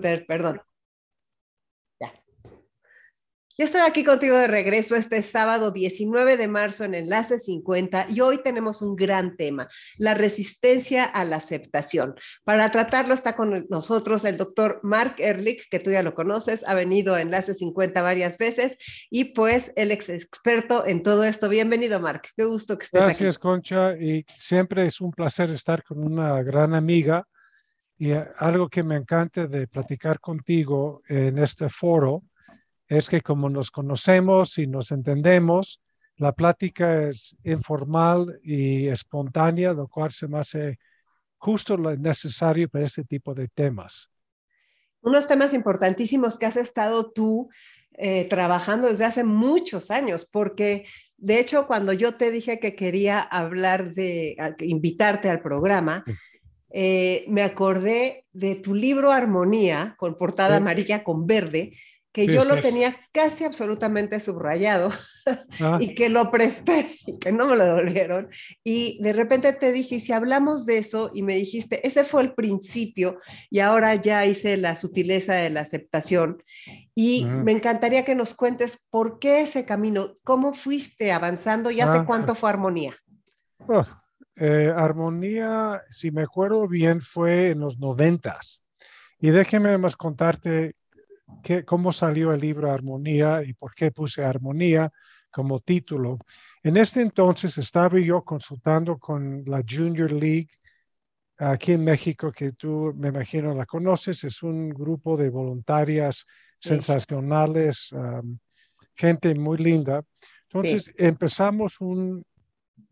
perdón. 0.00 0.60
Yo 3.60 3.66
estoy 3.66 3.82
aquí 3.82 4.04
contigo 4.04 4.38
de 4.38 4.46
regreso 4.46 4.96
este 4.96 5.20
sábado 5.20 5.70
19 5.70 6.38
de 6.38 6.48
marzo 6.48 6.84
en 6.84 6.94
Enlace 6.94 7.38
50 7.38 8.06
y 8.08 8.22
hoy 8.22 8.42
tenemos 8.42 8.80
un 8.80 8.96
gran 8.96 9.36
tema, 9.36 9.68
la 9.98 10.14
resistencia 10.14 11.04
a 11.04 11.26
la 11.26 11.36
aceptación. 11.36 12.14
Para 12.42 12.70
tratarlo 12.70 13.12
está 13.12 13.36
con 13.36 13.66
nosotros 13.68 14.24
el 14.24 14.38
doctor 14.38 14.80
Mark 14.82 15.16
Ehrlich, 15.18 15.68
que 15.68 15.78
tú 15.78 15.90
ya 15.90 16.02
lo 16.02 16.14
conoces, 16.14 16.66
ha 16.66 16.72
venido 16.72 17.14
a 17.14 17.20
Enlace 17.20 17.52
50 17.52 18.00
varias 18.00 18.38
veces 18.38 18.78
y 19.10 19.34
pues 19.34 19.74
él 19.76 19.90
es 19.90 20.08
experto 20.08 20.86
en 20.86 21.02
todo 21.02 21.22
esto. 21.24 21.50
Bienvenido, 21.50 22.00
Mark. 22.00 22.22
Qué 22.34 22.44
gusto 22.46 22.78
que 22.78 22.84
estés 22.84 23.02
aquí. 23.02 23.08
Gracias, 23.08 23.38
Concha, 23.38 23.94
y 23.94 24.24
siempre 24.38 24.86
es 24.86 25.02
un 25.02 25.10
placer 25.10 25.50
estar 25.50 25.84
con 25.84 26.02
una 26.02 26.42
gran 26.42 26.72
amiga 26.72 27.28
y 28.00 28.12
algo 28.38 28.70
que 28.70 28.82
me 28.82 28.96
encanta 28.96 29.46
de 29.46 29.66
platicar 29.66 30.20
contigo 30.20 31.02
en 31.06 31.36
este 31.36 31.68
foro 31.68 32.22
es 32.88 33.10
que 33.10 33.20
como 33.20 33.50
nos 33.50 33.70
conocemos 33.70 34.56
y 34.56 34.66
nos 34.66 34.90
entendemos, 34.90 35.82
la 36.16 36.32
plática 36.32 37.08
es 37.08 37.36
informal 37.44 38.40
y 38.42 38.88
espontánea, 38.88 39.74
lo 39.74 39.86
cual 39.86 40.10
se 40.12 40.28
me 40.28 40.38
hace 40.38 40.78
justo 41.36 41.76
lo 41.76 41.94
necesario 41.94 42.70
para 42.70 42.86
este 42.86 43.04
tipo 43.04 43.34
de 43.34 43.48
temas. 43.48 44.08
Unos 45.02 45.26
temas 45.26 45.52
importantísimos 45.52 46.38
que 46.38 46.46
has 46.46 46.56
estado 46.56 47.12
tú 47.12 47.50
eh, 47.92 48.24
trabajando 48.30 48.88
desde 48.88 49.04
hace 49.04 49.24
muchos 49.24 49.90
años, 49.90 50.24
porque 50.24 50.86
de 51.18 51.38
hecho 51.38 51.66
cuando 51.66 51.92
yo 51.92 52.14
te 52.14 52.30
dije 52.30 52.60
que 52.60 52.74
quería 52.74 53.20
hablar 53.20 53.92
de, 53.92 54.36
invitarte 54.60 55.28
al 55.28 55.42
programa, 55.42 56.02
eh, 56.70 57.24
me 57.28 57.42
acordé 57.42 58.26
de 58.32 58.54
tu 58.54 58.74
libro 58.74 59.12
Armonía, 59.12 59.94
con 59.98 60.16
portada 60.16 60.56
amarilla 60.56 61.02
con 61.02 61.26
verde, 61.26 61.72
que 62.12 62.26
yo 62.26 62.44
lo 62.44 62.60
tenía 62.60 62.96
casi 63.12 63.44
absolutamente 63.44 64.18
subrayado 64.18 64.90
ah. 65.60 65.78
y 65.80 65.94
que 65.94 66.08
lo 66.08 66.30
presté 66.30 66.86
y 67.06 67.18
que 67.18 67.30
no 67.30 67.46
me 67.46 67.56
lo 67.56 67.64
devolvieron. 67.64 68.28
Y 68.64 69.00
de 69.02 69.12
repente 69.12 69.52
te 69.52 69.70
dije, 69.70 70.00
si 70.00 70.12
hablamos 70.12 70.66
de 70.66 70.78
eso, 70.78 71.10
y 71.14 71.22
me 71.22 71.36
dijiste, 71.36 71.86
ese 71.86 72.04
fue 72.04 72.22
el 72.22 72.34
principio 72.34 73.18
y 73.48 73.60
ahora 73.60 73.94
ya 73.94 74.26
hice 74.26 74.56
la 74.56 74.74
sutileza 74.74 75.34
de 75.34 75.50
la 75.50 75.60
aceptación. 75.60 76.42
Y 76.94 77.24
me 77.24 77.52
encantaría 77.52 78.04
que 78.04 78.14
nos 78.14 78.34
cuentes 78.34 78.86
por 78.90 79.18
qué 79.20 79.40
ese 79.40 79.64
camino, 79.64 80.16
cómo 80.24 80.52
fuiste 80.52 81.12
avanzando 81.12 81.70
y 81.70 81.80
hace 81.80 81.98
ah, 81.98 82.04
cuánto 82.06 82.34
fue 82.34 82.50
Armonía. 82.50 82.96
Oh, 83.68 83.84
eh, 84.36 84.72
armonía, 84.74 85.82
si 85.90 86.10
me 86.10 86.22
acuerdo 86.22 86.66
bien, 86.66 87.00
fue 87.00 87.50
en 87.50 87.60
los 87.60 87.78
noventas. 87.78 88.64
Y 89.18 89.30
déjeme 89.30 89.76
más 89.78 89.96
contarte 89.96 90.76
cómo 91.64 91.92
salió 91.92 92.32
el 92.32 92.40
libro 92.40 92.72
Armonía 92.72 93.42
y 93.42 93.52
por 93.52 93.74
qué 93.74 93.90
puse 93.90 94.24
Armonía 94.24 94.90
como 95.30 95.60
título. 95.60 96.18
En 96.62 96.76
este 96.76 97.02
entonces 97.02 97.56
estaba 97.58 97.98
yo 97.98 98.22
consultando 98.22 98.98
con 98.98 99.44
la 99.46 99.62
Junior 99.68 100.10
League 100.10 100.48
aquí 101.38 101.72
en 101.72 101.84
México, 101.84 102.32
que 102.32 102.52
tú 102.52 102.92
me 102.96 103.08
imagino 103.08 103.54
la 103.54 103.64
conoces, 103.64 104.24
es 104.24 104.42
un 104.42 104.68
grupo 104.70 105.16
de 105.16 105.30
voluntarias 105.30 106.26
sensacionales, 106.58 107.90
gente 108.94 109.34
muy 109.34 109.56
linda. 109.56 110.02
Entonces 110.52 110.92
empezamos 110.98 111.80
un, 111.80 112.24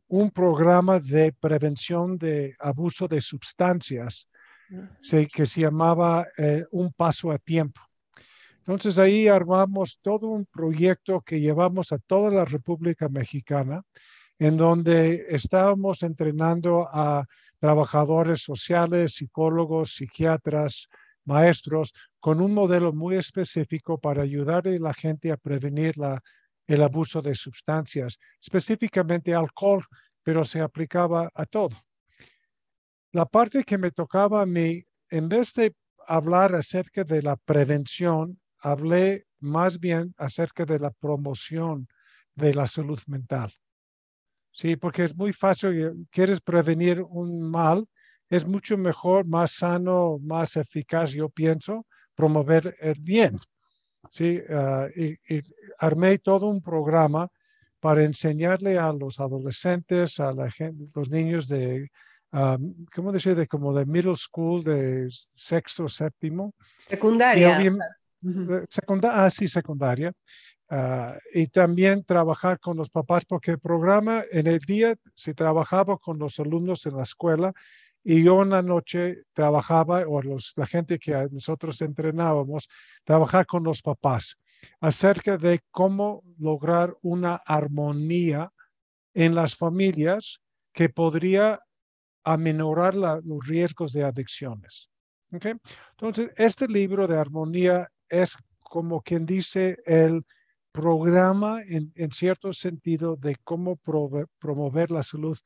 un 0.09 0.31
programa 0.31 0.99
de 1.01 1.33
prevención 1.33 2.17
de 2.17 2.57
abuso 2.59 3.07
de 3.07 3.21
sustancias 3.21 4.29
que 5.35 5.47
se 5.47 5.61
llamaba 5.63 6.27
eh, 6.37 6.65
Un 6.73 6.93
Paso 6.93 7.31
a 7.31 7.39
Tiempo. 7.39 7.81
Entonces 8.59 8.99
ahí 8.99 9.29
armamos 9.29 9.99
todo 10.03 10.29
un 10.29 10.45
proyecto 10.45 11.23
que 11.23 11.41
llevamos 11.41 11.93
a 11.93 11.99
toda 11.99 12.31
la 12.31 12.45
República 12.45 13.09
Mexicana, 13.09 13.83
en 14.39 14.57
donde 14.57 15.27
estábamos 15.31 16.03
entrenando 16.03 16.87
a 16.93 17.25
trabajadores 17.59 18.43
sociales, 18.43 19.15
psicólogos, 19.15 19.95
psiquiatras, 19.95 20.89
maestros, 21.25 21.93
con 22.21 22.41
un 22.41 22.53
modelo 22.53 22.93
muy 22.93 23.17
específico 23.17 23.99
para 23.99 24.23
ayudar 24.23 24.69
a 24.69 24.71
la 24.73 24.93
gente 24.93 25.33
a 25.33 25.37
prevenir 25.37 25.97
la, 25.97 26.23
el 26.69 26.83
abuso 26.83 27.23
de 27.23 27.35
sustancias, 27.35 28.19
específicamente 28.41 29.35
alcohol, 29.35 29.83
pero 30.29 30.45
se 30.45 30.61
aplicaba 30.61 31.31
a 31.35 31.47
todo. 31.47 31.75
La 33.13 33.25
parte 33.25 33.65
que 33.65 33.79
me 33.79 33.91
tocaba 33.91 34.43
a 34.43 34.45
mí, 34.45 34.85
en 35.09 35.27
vez 35.27 35.55
de 35.55 35.75
hablar 36.07 36.55
acerca 36.55 37.03
de 37.03 37.23
la 37.23 37.35
prevención, 37.37 38.39
hablé 38.59 39.25
más 39.41 39.81
bien 39.81 40.15
acerca 40.19 40.67
de 40.67 40.81
la 40.81 40.91
promoción 40.91 41.89
de 42.35 42.53
la 42.53 42.67
salud 42.67 43.01
mental. 43.07 43.51
Sí, 44.53 44.77
porque 44.77 45.05
es 45.05 45.17
muy 45.17 45.33
fácil, 45.33 46.07
quieres 46.11 46.43
prevenir 46.43 47.01
un 47.01 47.51
mal, 47.51 47.87
es 48.29 48.47
mucho 48.47 48.77
mejor, 48.77 49.27
más 49.27 49.53
sano, 49.53 50.19
más 50.21 50.57
eficaz, 50.57 51.11
yo 51.13 51.31
pienso, 51.31 51.87
promover 52.15 52.77
el 52.81 53.01
bien. 53.01 53.39
Sí, 54.11 54.39
ah, 54.51 54.89
armé 55.79 56.19
todo 56.19 56.49
un 56.49 56.61
programa 56.61 57.31
para 57.81 58.03
enseñarle 58.05 58.79
a 58.79 58.93
los 58.93 59.21
adolescentes, 59.21 60.19
a 60.21 60.33
la 60.33 60.51
gente, 60.51 60.89
los 60.95 61.11
niños 61.11 61.49
de, 61.49 61.91
ah, 62.33 62.59
¿cómo 62.95 63.13
decir? 63.13 63.35
De 63.35 63.47
como 63.47 63.73
de 63.73 63.87
middle 63.87 64.15
school, 64.15 64.65
de 64.65 65.09
sexto, 65.11 65.89
séptimo. 65.89 66.55
Secundaria. 66.89 67.61
Eh, 67.61 67.71
secundaria, 68.69 69.25
ah, 69.25 69.31
sí, 69.31 69.47
secundaria. 69.47 70.13
Ah, 70.71 71.17
y 71.33 71.47
también 71.47 72.05
trabajar 72.05 72.59
con 72.59 72.77
los 72.77 72.91
papás, 72.91 73.25
porque 73.25 73.53
el 73.53 73.59
programa 73.59 74.25
en 74.31 74.47
el 74.47 74.59
día 74.59 74.97
se 75.15 75.33
trabajaba 75.35 75.97
con 75.97 76.19
los 76.19 76.39
alumnos 76.41 76.85
en 76.87 76.97
la 76.97 77.05
escuela 77.05 77.53
y 78.05 78.23
yo 78.23 78.43
en 78.43 78.51
la 78.51 78.63
noche 78.63 79.23
trabajaba, 79.33 80.05
o 80.07 80.21
los, 80.23 80.53
la 80.57 80.67
gente 80.67 80.99
que 80.99 81.13
nosotros 81.31 81.81
entrenábamos, 81.81 82.69
trabajar 83.05 83.47
con 83.47 83.63
los 83.65 83.83
papás 83.83 84.37
acerca 84.81 85.37
de 85.37 85.61
cómo 85.71 86.23
lograr 86.39 86.97
una 87.03 87.37
armonía 87.37 88.53
en 89.15 89.35
las 89.35 89.57
familias 89.57 90.41
que 90.73 90.89
podría 90.89 91.61
aminorar 92.25 92.95
los 92.95 93.47
riesgos 93.47 93.93
de 93.93 94.05
adicciones. 94.05 94.91
Entonces, 95.31 96.31
este 96.37 96.69
libro 96.69 97.07
de 97.07 97.19
armonía 97.19 97.89
es 98.09 98.37
como 98.61 99.01
quien 99.01 99.27
dice 99.27 99.79
el 99.85 100.25
programa 100.73 101.61
en, 101.63 102.13
cierto 102.13 102.53
sentido 102.53 103.17
de 103.17 103.37
cómo 103.43 103.77
promover 104.39 104.91
la 104.91 105.03
salud 105.03 105.37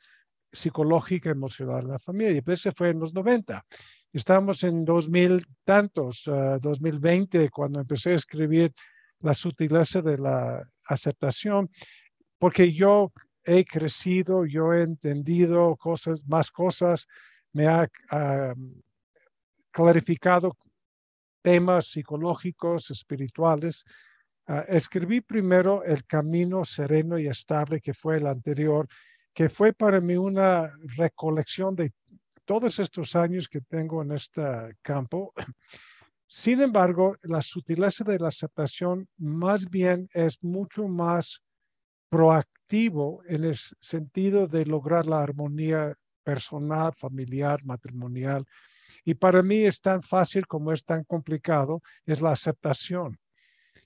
psicológica 0.51 1.31
y 1.31 1.33
emocional 1.33 1.85
en 1.85 1.91
la 1.93 1.99
familia. 1.99 2.43
Y 2.47 2.51
ese 2.51 2.73
fue 2.73 2.91
en 2.91 3.01
los 3.01 3.15
90. 3.15 3.65
Estamos 4.13 4.63
en 4.65 4.85
2000 4.85 5.43
tantos, 5.65 6.25
2020, 6.61 7.45
ah, 7.45 7.49
cuando 7.51 7.81
empecé 7.81 8.13
a 8.13 8.17
escribir 8.17 8.73
la 9.23 9.35
sutileza 9.35 10.03
de 10.03 10.19
la 10.19 10.69
aceptación, 10.85 11.71
porque 12.39 12.73
yo 12.73 13.13
he 13.45 13.65
crecido, 13.65 14.45
yo 14.47 14.73
he 14.73 14.83
entendido 14.83 15.77
cosas, 15.77 16.23
más 16.27 16.51
cosas, 16.51 17.07
me 17.53 17.67
ha 17.67 17.89
ah, 18.11 18.55
clarificado 19.71 20.57
temas 21.43 21.89
psicológicos, 21.89 22.91
espirituales. 22.91 23.85
Ah, 24.47 24.65
escribí 24.69 25.21
primero 25.21 25.85
El 25.85 26.05
Camino 26.05 26.65
Sereno 26.65 27.19
y 27.19 27.29
Estable, 27.29 27.81
que 27.81 27.95
fue 27.95 28.17
el 28.17 28.27
anterior, 28.27 28.89
que 29.35 29.49
fue 29.49 29.73
para 29.73 30.01
mí 30.01 30.17
una 30.17 30.73
recolección 30.97 31.75
de 31.75 31.93
todos 32.45 32.79
estos 32.79 33.17
años 33.17 33.49
que 33.49 33.61
tengo 33.61 34.03
en 34.03 34.13
este 34.13 34.43
campo. 34.83 35.33
Sin 36.35 36.63
embargo, 36.63 37.19
la 37.25 37.43
sutileza 37.43 38.05
de 38.05 38.19
la 38.19 38.29
aceptación 38.29 39.07
más 39.19 39.69
bien 39.69 40.09
es 40.15 40.43
mucho 40.43 40.89
más 40.89 41.43
proactivo 42.09 43.21
en 43.27 43.45
el 43.45 43.55
sentido 43.55 44.47
de 44.47 44.65
lograr 44.65 45.05
la 45.07 45.23
armonía 45.23 45.95
personal, 46.25 46.95
familiar, 46.95 47.63
matrimonial 47.67 48.47
y 49.05 49.13
para 49.13 49.43
mí 49.43 49.67
es 49.67 49.83
tan 49.83 50.03
fácil 50.03 50.47
como 50.47 50.73
es 50.73 50.83
tan 50.87 51.05
complicado, 51.05 51.83
es 52.07 52.23
la 52.23 52.31
aceptación. 52.31 53.19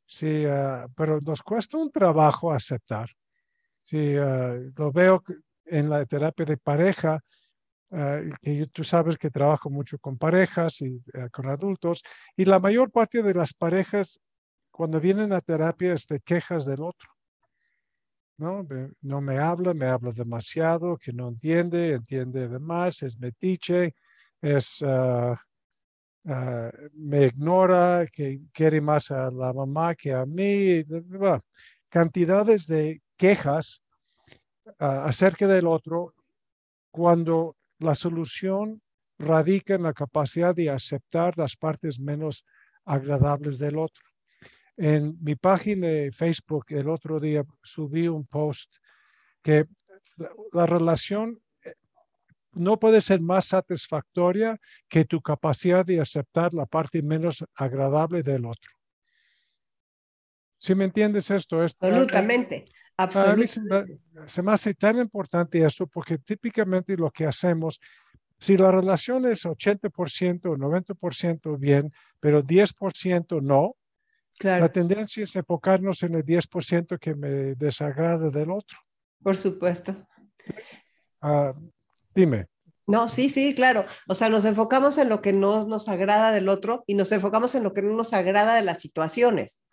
Sí, 0.07 0.45
ah, 0.45 0.87
pero 0.95 1.19
nos 1.21 1.43
cuesta 1.43 1.79
un 1.79 1.91
trabajo 1.91 2.53
aceptar. 2.53 3.11
Sí, 3.83 4.15
ah, 4.19 4.55
lo 4.77 4.93
veo 4.93 5.25
en 5.65 5.91
la 5.91 6.05
terapia 6.07 6.47
de 6.47 6.59
pareja, 6.59 7.19
ah, 7.93 8.21
que 8.43 8.67
tú 8.73 8.85
sabes 8.85 9.17
que 9.17 9.31
trabajo 9.31 9.71
mucho 9.71 9.99
con 9.99 10.19
parejas 10.19 10.81
y 10.83 11.03
con 11.33 11.49
adultos, 11.49 12.03
y 12.37 12.45
la 12.45 12.59
mayor 12.59 12.91
parte 12.91 13.23
de 13.23 13.35
las 13.35 13.53
parejas, 13.53 14.21
cuando 14.71 15.01
vienen 15.01 15.33
a 15.33 15.41
terapia, 15.41 15.95
es 15.95 16.07
de 16.07 16.21
quejas 16.21 16.67
del 16.67 16.83
otro. 16.83 17.11
¿no? 18.39 18.67
no 19.01 19.21
me 19.21 19.39
habla, 19.39 19.73
me 19.73 19.87
habla 19.87 20.13
demasiado, 20.13 20.97
que 20.99 21.13
no 21.13 21.29
entiende, 21.29 21.95
entiende 21.95 22.49
de 22.49 22.59
más, 22.59 23.03
es 23.03 23.19
metiche, 23.19 23.95
es, 24.43 24.83
ah, 24.83 25.41
me 26.25 27.27
ignora, 27.27 28.07
que 28.13 28.41
quiere 28.53 28.81
más 28.81 29.11
a 29.11 29.31
la 29.31 29.53
mamá 29.53 29.95
que 29.95 30.13
a 30.13 30.27
mí, 30.27 30.85
cantidades 31.89 32.67
de 32.67 33.01
quejas 33.17 33.83
acerca 34.79 35.47
del 35.47 35.67
otro 35.67 36.15
cuando 36.91 37.56
la 37.79 37.95
solución 37.95 38.83
radica 39.19 39.75
en 39.75 39.83
la 39.83 39.93
capacidad 39.93 40.55
de 40.55 40.71
aceptar 40.71 41.37
las 41.39 41.57
partes 41.57 41.99
menos 41.99 42.45
agradables 42.85 43.59
del 43.59 43.79
otro. 43.79 44.05
En 44.77 45.17
mi 45.23 45.37
página 45.37 45.87
de 45.89 46.13
Facebook 46.13 46.67
el 46.69 46.89
otro 46.89 47.19
día 47.19 47.43
subí 47.63 48.09
un 48.09 48.27
post 48.27 48.77
que 49.43 49.65
la, 50.53 50.67
relación 50.67 51.41
eh, 51.65 51.73
no 52.53 52.79
puede 52.79 53.01
ser 53.01 53.21
más 53.21 53.47
satisfactoria 53.47 54.59
que 54.89 55.05
tu 55.05 55.21
capacidad 55.21 55.85
de 55.85 56.01
aceptar 56.01 56.53
la 56.53 56.67
parte 56.67 57.03
menos 57.03 57.45
agradable 57.55 58.23
del 58.23 58.45
otro. 58.45 58.71
Si 60.59 60.75
me 60.75 60.85
entiendes 60.85 61.31
esto? 61.31 61.61
absolutamente, 61.61 62.67
absolutamente. 62.97 64.01
se, 64.27 64.43
me, 64.43 64.53
hace 64.53 64.75
tan 64.75 64.99
importante 64.99 65.65
esto 65.65 65.87
porque 65.87 66.19
típicamente 66.19 66.97
lo 66.97 67.11
que 67.11 67.27
hacemos, 67.27 67.81
si 68.39 68.57
la 68.57 68.71
relación 68.71 69.27
es 69.27 69.45
80% 69.45 70.47
o 70.47 70.57
90% 70.57 71.59
bien, 71.59 71.93
pero 72.21 72.43
10% 72.43 73.41
no, 73.43 73.77
la 74.41 74.69
tendencia 74.69 75.25
es 75.25 75.35
enfocarnos 75.35 76.03
en 76.03 76.15
el 76.15 76.25
10% 76.25 76.99
que 76.99 77.15
me 77.15 77.55
desagrada 77.55 78.29
del 78.31 78.51
otro. 78.51 78.79
Por 79.23 79.37
supuesto. 79.37 79.97
Ah, 81.21 81.55
dime. 82.15 82.47
No, 82.87 83.09
sí, 83.09 83.29
sí, 83.29 83.55
claro. 83.55 83.85
O 84.07 84.15
sea, 84.15 84.29
nos 84.29 84.45
enfocamos 84.45 84.99
en 84.99 85.09
lo 85.09 85.21
que 85.21 85.33
no 85.33 85.67
nos 85.67 85.89
agrada 85.89 86.31
del 86.31 86.49
otro 86.49 86.85
y 86.87 86.95
nos 86.95 87.11
enfocamos 87.11 87.55
en 87.55 87.65
lo 87.65 87.73
que 87.73 87.83
no 87.83 87.95
nos 87.95 88.13
agrada 88.13 88.55
de 88.55 88.63
las 88.63 88.79
situaciones. 88.79 89.65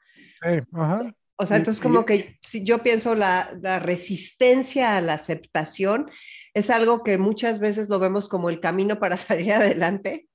ajá. 0.74 1.14
O 1.44 1.46
sea, 1.46 1.58
entonces 1.58 1.82
como 1.82 2.06
que 2.06 2.38
si 2.42 2.64
yo 2.64 2.82
pienso 2.84 3.16
la, 3.16 3.56
la, 3.62 3.80
resistencia 3.80 4.96
a 4.96 5.02
la 5.02 5.14
aceptación 5.14 6.10
es 6.54 6.70
algo 6.70 7.04
que 7.04 7.18
muchas 7.18 7.60
veces 7.60 7.90
lo 7.90 8.00
vemos 8.00 8.30
como 8.30 8.50
el 8.50 8.60
camino 8.60 9.00
para 9.00 9.18
salir 9.18 9.54
adelante. 9.54 10.28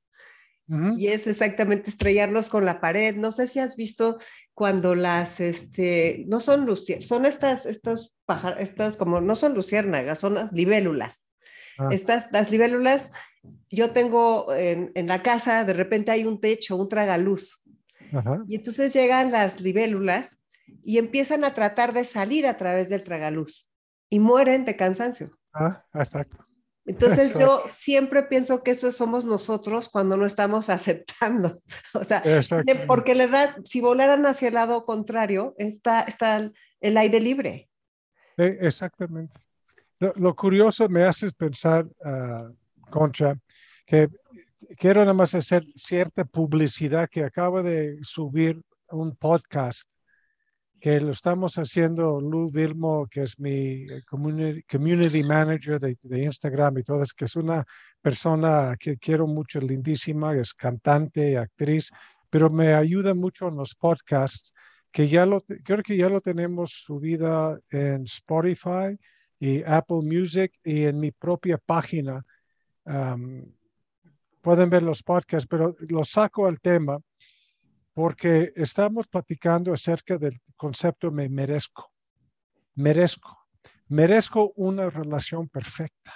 Y 0.99 1.07
es 1.07 1.27
exactamente 1.27 1.89
estrellarnos 1.89 2.51
con 2.51 2.67
la 2.67 2.79
pared. 2.79 3.17
No 3.17 3.31
sé 3.31 3.47
si 3.47 3.59
has 3.59 3.75
visto 3.75 4.19
cuando 4.53 4.95
las, 4.95 5.41
este, 5.41 6.25
no 6.29 6.41
son 6.41 6.67
luciérnagas, 6.67 7.09
son 7.09 7.25
estas, 7.25 7.65
estas 7.65 8.15
pájaros, 8.27 8.61
estas 8.61 8.99
como, 8.99 9.23
no 9.23 9.35
son 9.35 9.55
luciérnagas, 9.55 10.19
son 10.19 10.35
las 10.35 10.53
libélulas. 10.53 11.27
Ah. 11.79 11.89
Estas, 11.91 12.31
las 12.33 12.51
libélulas, 12.51 13.13
yo 13.71 13.93
tengo 13.93 14.53
en, 14.53 14.93
en, 14.95 15.07
la 15.07 15.23
casa, 15.23 15.65
de 15.65 15.73
repente 15.73 16.11
hay 16.11 16.27
un 16.27 16.39
techo, 16.39 16.77
un 16.77 16.91
tragaluz. 16.91 17.65
Y 18.47 18.57
entonces 18.57 18.93
llegan 18.93 19.33
las 19.33 19.63
libélulas 19.63 20.39
y 20.83 20.99
empiezan 20.99 21.45
a 21.45 21.55
tratar 21.55 21.93
de 21.93 22.05
salir 22.05 22.47
a 22.47 22.57
través 22.57 22.89
del 22.89 23.05
tragaluz 23.05 23.71
y 24.11 24.21
mueren 24.21 24.65
de 24.65 24.77
cansancio. 24.77 25.39
Ah, 25.53 25.85
exacto. 25.95 26.45
Entonces 26.87 27.39
yo 27.39 27.63
siempre 27.67 28.23
pienso 28.23 28.63
que 28.63 28.71
eso 28.71 28.91
somos 28.91 29.27
nosotros 29.27 29.91
cuando 29.91 30.17
no 30.17 30.25
estamos 30.25 30.71
aceptando. 30.71 31.59
O 31.93 32.03
sea, 32.03 32.23
porque 32.87 33.15
le 33.15 33.29
das, 33.29 33.57
si 33.65 33.81
volaran 33.83 34.25
hacia 34.25 34.49
el 34.49 34.55
lado 34.55 34.87
contrario, 34.87 35.55
está, 35.59 36.01
está 36.01 36.51
el 36.81 36.97
aire 36.97 37.21
libre. 37.21 37.69
exactamente. 38.37 39.39
Lo, 39.99 40.35
curioso 40.35 40.89
me 40.89 41.05
haces 41.05 41.33
pensar, 41.33 41.85
uh, 41.85 42.55
Concha, 42.89 43.37
que 43.85 44.09
quiero 44.79 45.01
nada 45.01 45.13
más 45.13 45.35
hacer 45.35 45.67
cierta 45.75 46.25
publicidad 46.25 47.09
que 47.11 47.25
acaba 47.25 47.63
de 47.63 47.99
subir 48.03 48.63
un 48.91 49.15
podcast 49.17 49.89
que 50.81 51.01
lo 51.01 51.13
estamos 51.13 51.57
haciendo 51.57 52.21
Lou 52.21 52.51
Vilmo, 52.51 53.07
que 53.07 53.23
es 53.23 53.39
mi 53.39 53.85
eh, 53.85 54.03
community, 54.07 55.23
manager 55.25 55.81
de, 55.81 56.23
Instagram 56.23 56.79
y 56.79 56.83
todo, 56.85 57.05
que 57.17 57.25
es 57.25 57.37
una 57.37 57.65
persona 58.01 58.77
que 58.79 58.97
quiero 58.97 59.27
mucho, 59.27 59.61
lindísima, 59.61 60.37
es 60.37 60.55
cantante, 60.55 61.37
actriz, 61.37 61.91
pero 62.31 62.49
me 62.51 62.75
ayuda 62.75 63.15
mucho 63.15 63.49
en 63.49 63.57
los 63.57 63.75
podcasts, 63.75 64.53
que 64.93 65.09
ya 65.09 65.27
lo, 65.27 65.41
creo 65.65 65.83
que 65.83 65.97
ya 65.97 66.09
lo 66.09 66.21
tenemos 66.21 66.71
subida 66.71 67.59
en 67.71 68.05
Spotify 68.05 68.97
y 69.41 69.63
Apple 69.65 70.03
Music 70.03 70.53
y 70.65 70.85
en 70.85 71.01
mi 71.01 71.11
propia 71.11 71.59
página. 71.59 72.25
pueden 74.41 74.71
ver 74.71 74.83
los 74.83 75.03
podcasts, 75.03 75.47
pero 75.49 75.77
lo 75.89 76.05
saco 76.05 76.47
al 76.47 76.61
tema 76.61 76.99
porque 77.99 78.53
estamos 78.55 79.09
platicando 79.09 79.73
acerca 79.73 80.17
del 80.19 80.39
concepto 80.55 81.11
me 81.11 81.29
merezco. 81.29 81.91
Merezco. 82.77 83.37
Merezco 83.89 84.53
una 84.55 84.89
relación 84.89 85.49
perfecta. 85.49 86.15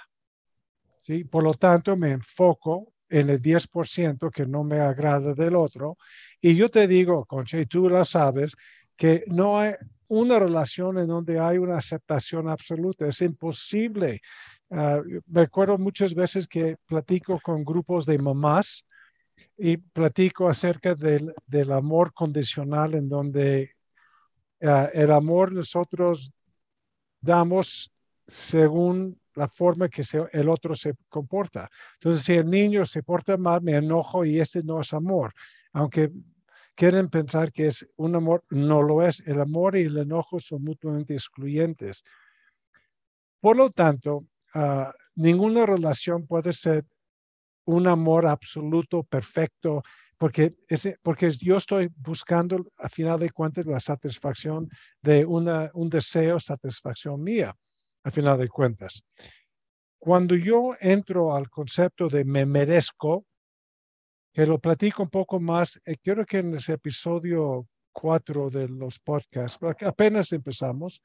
¿sí? 1.01 1.25
Por 1.25 1.43
lo 1.43 1.55
tanto, 1.55 1.97
me 1.97 2.11
enfoco 2.11 2.93
en 3.09 3.31
el 3.31 3.41
10% 3.41 4.31
que 4.31 4.45
no 4.45 4.63
me 4.63 4.79
agrada 4.79 5.33
del 5.33 5.57
otro. 5.57 5.97
Y 6.39 6.55
yo 6.55 6.69
te 6.69 6.87
digo, 6.87 7.25
Concha, 7.25 7.59
y 7.59 7.65
tú 7.65 7.89
lo 7.89 8.05
sabes, 8.05 8.55
que 8.95 9.25
no 9.27 9.59
hay 9.59 9.73
una 10.07 10.39
relación 10.39 10.99
en 10.99 11.07
donde 11.07 11.37
hay 11.37 11.57
una 11.57 11.79
aceptación 11.79 12.47
absoluta. 12.47 13.07
Es 13.07 13.19
imposible. 13.19 14.21
Ah, 14.71 15.01
me 15.25 15.41
acuerdo 15.41 15.77
muchas 15.77 16.15
veces 16.15 16.47
que 16.47 16.77
platico 16.85 17.41
con 17.43 17.65
grupos 17.65 18.05
de 18.05 18.19
mamás 18.19 18.85
y 19.57 19.77
platico 19.77 20.47
acerca 20.47 20.95
del, 20.95 21.33
del 21.45 21.71
amor 21.71 22.13
condicional 22.13 22.93
en 22.95 23.09
donde 23.09 23.71
uh, 24.61 24.87
el 24.93 25.11
amor 25.11 25.51
nosotros 25.51 26.31
damos 27.21 27.91
según 28.27 29.19
la 29.35 29.47
forma 29.47 29.89
que 29.89 30.03
se, 30.03 30.23
el 30.31 30.49
otro 30.49 30.75
se 30.75 30.93
comporta. 31.09 31.69
Entonces, 31.95 32.23
si 32.23 32.33
el 32.33 32.49
niño 32.49 32.85
se 32.85 33.03
porta 33.03 33.37
mal, 33.37 33.61
me 33.61 33.73
enojo 33.73 34.25
y 34.25 34.39
ese 34.39 34.63
no 34.63 34.81
es 34.81 34.93
amor. 34.93 35.33
Aunque 35.71 36.11
quieren 36.75 37.09
pensar 37.09 37.51
que 37.51 37.67
es 37.67 37.87
un 37.95 38.15
amor, 38.15 38.43
no 38.49 38.81
lo 38.81 39.05
es. 39.05 39.21
El 39.25 39.41
amor 39.41 39.75
y 39.75 39.83
el 39.83 39.97
enojo 39.97 40.39
son 40.39 40.63
mutuamente 40.63 41.13
excluyentes. 41.13 42.03
Por 43.39 43.57
lo 43.57 43.71
tanto, 43.71 44.25
uh, 44.55 44.91
ninguna 45.15 45.65
relación 45.65 46.27
puede 46.27 46.53
ser 46.53 46.85
un 47.65 47.87
amor 47.87 48.27
absoluto, 48.27 49.03
perfecto, 49.03 49.83
porque, 50.17 50.51
ese, 50.67 50.97
porque 51.01 51.29
yo 51.31 51.57
estoy 51.57 51.89
buscando, 51.95 52.65
a 52.77 52.89
final 52.89 53.19
de 53.19 53.29
cuentas, 53.29 53.65
la 53.65 53.79
satisfacción 53.79 54.69
de 55.01 55.25
una, 55.25 55.69
un 55.73 55.89
deseo, 55.89 56.39
satisfacción 56.39 57.21
mía, 57.21 57.55
a 58.03 58.11
final 58.11 58.39
de 58.39 58.49
cuentas. 58.49 59.03
Cuando 59.99 60.35
yo 60.35 60.75
entro 60.79 61.35
al 61.35 61.49
concepto 61.49 62.07
de 62.09 62.25
me 62.25 62.45
merezco, 62.45 63.25
que 64.33 64.45
lo 64.45 64.59
platico 64.59 65.03
un 65.03 65.09
poco 65.09 65.39
más, 65.39 65.79
eh, 65.85 65.95
quiero 66.01 66.25
que 66.25 66.39
en 66.39 66.55
ese 66.55 66.73
episodio 66.73 67.67
cuatro 67.91 68.49
de 68.49 68.67
los 68.67 68.99
podcasts, 68.99 69.59
apenas 69.85 70.31
empezamos, 70.33 71.01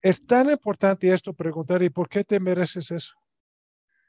es 0.00 0.24
tan 0.24 0.48
importante 0.50 1.12
esto 1.12 1.34
preguntar, 1.34 1.82
¿y 1.82 1.90
por 1.90 2.08
qué 2.08 2.24
te 2.24 2.40
mereces 2.40 2.90
eso? 2.90 3.19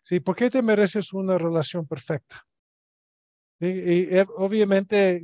¿Sí? 0.04 0.20
¿Por 0.20 0.36
qué 0.36 0.50
te 0.50 0.62
mereces 0.62 1.14
una 1.14 1.38
relación 1.38 1.88
perfecta? 1.88 2.46
Y, 3.60 4.16
eh, 4.16 4.26
obviamente, 4.38 5.24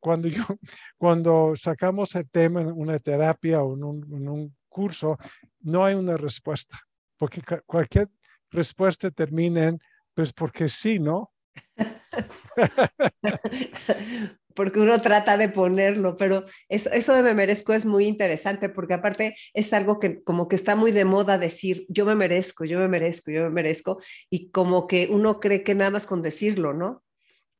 cuando, 0.00 0.28
yo, 0.28 0.42
cuando 0.98 1.54
sacamos 1.56 2.14
el 2.14 2.28
tema 2.28 2.60
en 2.60 2.72
una 2.72 2.98
terapia 2.98 3.62
o 3.62 3.74
en 3.74 4.28
un, 4.28 4.56
curso, 4.68 5.18
no 5.60 5.84
hay 5.84 5.94
una 5.94 6.16
respuesta, 6.16 6.78
porque 7.16 7.42
cualquier 7.66 8.08
respuesta 8.50 9.10
termina 9.10 9.64
en, 9.64 9.80
pues 10.14 10.32
porque 10.32 10.68
sí, 10.68 11.00
¿no? 11.00 11.32
porque 14.58 14.80
uno 14.80 15.00
trata 15.00 15.36
de 15.36 15.48
ponerlo, 15.48 16.16
pero 16.16 16.42
eso, 16.68 17.14
de 17.14 17.22
me 17.22 17.32
merezco 17.32 17.74
es 17.74 17.84
muy 17.84 18.06
interesante 18.06 18.68
porque 18.68 18.94
aparte 18.94 19.36
es 19.54 19.72
algo 19.72 20.00
que 20.00 20.20
como 20.24 20.48
que 20.48 20.56
está 20.56 20.74
muy 20.74 20.90
de 20.90 21.04
moda 21.04 21.38
decir 21.38 21.86
yo 21.88 22.04
me 22.04 22.16
merezco, 22.16 22.64
yo 22.64 22.80
me 22.80 22.88
merezco, 22.88 23.30
yo 23.30 23.44
me 23.44 23.50
merezco 23.50 24.00
y 24.28 24.50
como 24.50 24.88
que 24.88 25.06
uno 25.12 25.38
cree 25.38 25.62
que 25.62 25.76
nada 25.76 25.92
más 25.92 26.08
con 26.08 26.22
decirlo, 26.22 26.74
¿no? 26.74 27.04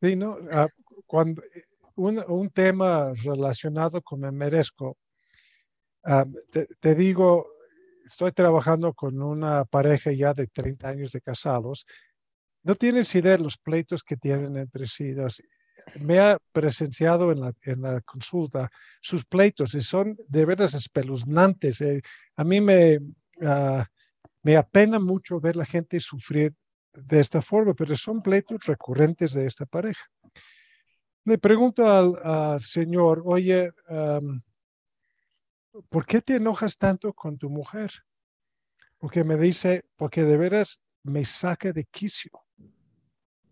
Sí, 0.03 0.17
no, 0.17 0.39
ah, 0.51 0.67
cuando 1.07 1.41
eh, 1.55 1.67
un, 1.95 2.51
tema 2.51 3.13
relacionado 3.23 4.03
con 4.03 4.19
me 4.19 4.33
merezco, 4.33 4.97
ah, 6.03 6.27
te, 6.81 6.95
digo, 6.97 7.47
estoy 8.05 8.33
trabajando 8.33 8.93
con 8.93 9.23
una 9.23 9.65
pareja 9.67 10.11
ya 10.11 10.35
de 10.35 10.49
30 10.49 10.89
años 10.89 11.13
de 11.13 11.21
casados. 11.21 11.87
No 12.65 12.75
tienes 12.75 13.15
idea 13.15 13.37
de 13.37 13.45
los 13.45 13.57
pleitos 13.57 14.03
que 14.03 14.17
tienen 14.17 14.57
entre 14.57 14.89
sí 14.89 15.15
me 16.01 16.19
ha 16.19 16.39
presenciado 16.53 17.33
en 17.33 17.83
la, 17.83 18.01
consulta 18.03 18.71
sus 19.01 19.25
pleitos 19.25 19.75
y 19.75 19.81
son 19.81 20.17
de 20.29 20.45
veras 20.45 20.75
espeluznantes. 20.75 21.81
Eh, 21.81 22.03
a 22.37 22.45
mí 22.45 22.61
me, 22.61 22.99
uh, 23.41 23.83
me 24.43 24.57
apena 24.57 24.99
mucho 24.99 25.41
ver 25.41 25.57
la 25.57 25.65
gente 25.65 26.01
sufrir 26.01 26.55
de 26.93 27.21
esta 27.21 27.43
forma, 27.43 27.75
pero 27.75 27.95
son 27.97 28.23
pleitos 28.23 28.65
recurrentes 28.67 29.33
de 29.33 29.47
esta 29.47 29.67
pareja. 29.67 30.05
Le 31.25 31.39
pregunto 31.39 31.87
al, 31.87 32.61
Señor, 32.61 33.23
oye, 33.25 33.71
¿por 35.89 36.07
qué 36.07 36.23
te 36.23 36.37
enojas 36.37 36.79
tanto 36.79 37.13
con 37.13 37.37
tu 37.37 37.51
mujer? 37.51 37.91
Porque 38.97 39.23
me 39.25 39.37
dice, 39.37 39.85
porque 39.97 40.25
de 40.25 40.37
veras 40.37 40.81
me 41.03 41.25
saca 41.25 41.73
de 41.73 41.85
quicio. 41.85 42.31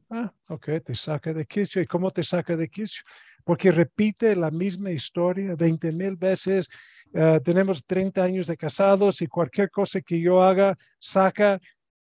Ah, 0.08 0.32
ok, 0.48 0.68
te 0.84 0.94
saca 0.94 1.32
de 1.32 1.44
quicio. 1.46 1.82
¿Y 1.82 1.86
cómo 1.86 2.10
te 2.10 2.22
saca 2.22 2.56
de 2.56 2.68
quicio? 2.68 3.02
Porque 3.44 3.72
repite 3.72 4.36
la 4.36 4.50
misma 4.50 4.90
historia 4.90 5.56
20 5.56 5.90
mil 5.90 6.16
veces. 6.16 6.68
Ah, 7.14 7.40
tenemos 7.42 7.84
30 7.84 8.22
años 8.22 8.46
de 8.46 8.56
casados 8.56 9.20
y 9.20 9.26
cualquier 9.26 9.70
cosa 9.70 10.00
que 10.00 10.20
yo 10.20 10.40
haga 10.42 10.76
saca 10.98 11.60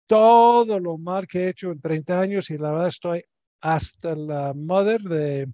todo 0.07 0.79
lo 0.79 0.97
mal 0.97 1.27
que 1.27 1.45
he 1.45 1.49
hecho 1.49 1.71
en 1.71 1.79
30 1.79 2.19
años 2.19 2.49
y 2.49 2.57
la 2.57 2.71
verdad 2.71 2.87
estoy 2.87 3.23
hasta 3.61 4.15
la 4.15 4.53
madre 4.53 4.97
de 5.07 5.47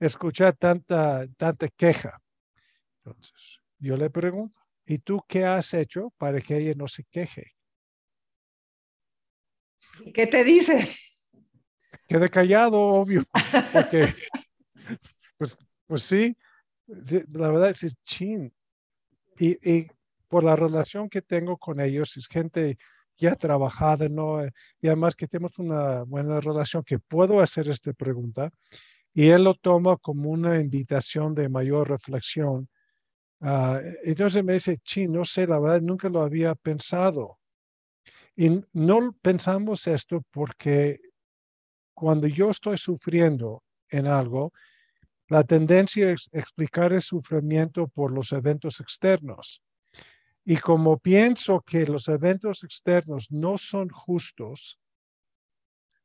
escuchar 0.00 0.56
tanta, 0.56 1.26
tanta 1.36 1.68
queja. 1.68 2.20
Entonces, 2.98 3.60
yo 3.78 3.96
le 3.96 4.10
pregunto, 4.10 4.58
¿y 4.84 4.98
tú 4.98 5.22
qué 5.28 5.44
has 5.44 5.72
hecho 5.74 6.12
para 6.18 6.40
que 6.40 6.56
ella 6.56 6.74
no 6.76 6.88
se 6.88 7.04
queje? 7.04 7.52
¿Qué 10.12 10.26
te 10.26 10.42
dice? 10.42 10.88
Quede 12.14 12.30
callado, 12.30 12.80
obvio, 12.80 13.24
porque, 13.72 14.14
pues, 15.36 15.58
pues 15.84 16.02
sí, 16.04 16.36
la 16.86 17.50
verdad 17.50 17.70
es 17.70 17.96
chin. 18.04 18.54
Y, 19.36 19.68
y 19.68 19.88
por 20.28 20.44
la 20.44 20.54
relación 20.54 21.08
que 21.08 21.22
tengo 21.22 21.58
con 21.58 21.80
ellos, 21.80 22.16
es 22.16 22.28
gente 22.28 22.78
ya 23.16 23.34
trabajada, 23.34 24.08
¿no? 24.08 24.46
Y 24.80 24.86
además 24.86 25.16
que 25.16 25.26
tenemos 25.26 25.58
una 25.58 26.04
buena 26.04 26.38
relación, 26.38 26.84
que 26.84 27.00
puedo 27.00 27.40
hacer 27.40 27.68
esta 27.68 27.92
pregunta, 27.92 28.52
y 29.12 29.30
él 29.30 29.42
lo 29.42 29.54
toma 29.54 29.96
como 29.96 30.30
una 30.30 30.60
invitación 30.60 31.34
de 31.34 31.48
mayor 31.48 31.88
reflexión. 31.88 32.68
Uh, 33.40 33.80
entonces 34.04 34.44
me 34.44 34.52
dice, 34.52 34.78
sí, 34.84 35.08
no 35.08 35.24
sé, 35.24 35.48
la 35.48 35.58
verdad, 35.58 35.80
nunca 35.80 36.08
lo 36.08 36.22
había 36.22 36.54
pensado. 36.54 37.40
Y 38.36 38.62
no 38.72 39.16
pensamos 39.20 39.88
esto 39.88 40.24
porque 40.30 41.00
cuando 41.94 42.26
yo 42.26 42.50
estoy 42.50 42.76
sufriendo 42.76 43.62
en 43.88 44.06
algo, 44.06 44.52
la 45.28 45.42
tendencia 45.44 46.10
es 46.10 46.28
explicar 46.32 46.92
el 46.92 47.00
sufrimiento 47.00 47.88
por 47.88 48.12
los 48.12 48.32
eventos 48.32 48.80
externos. 48.80 49.62
Y 50.44 50.58
como 50.58 50.98
pienso 50.98 51.60
que 51.62 51.86
los 51.86 52.08
eventos 52.08 52.64
externos 52.64 53.30
no 53.30 53.56
son 53.56 53.88
justos, 53.88 54.78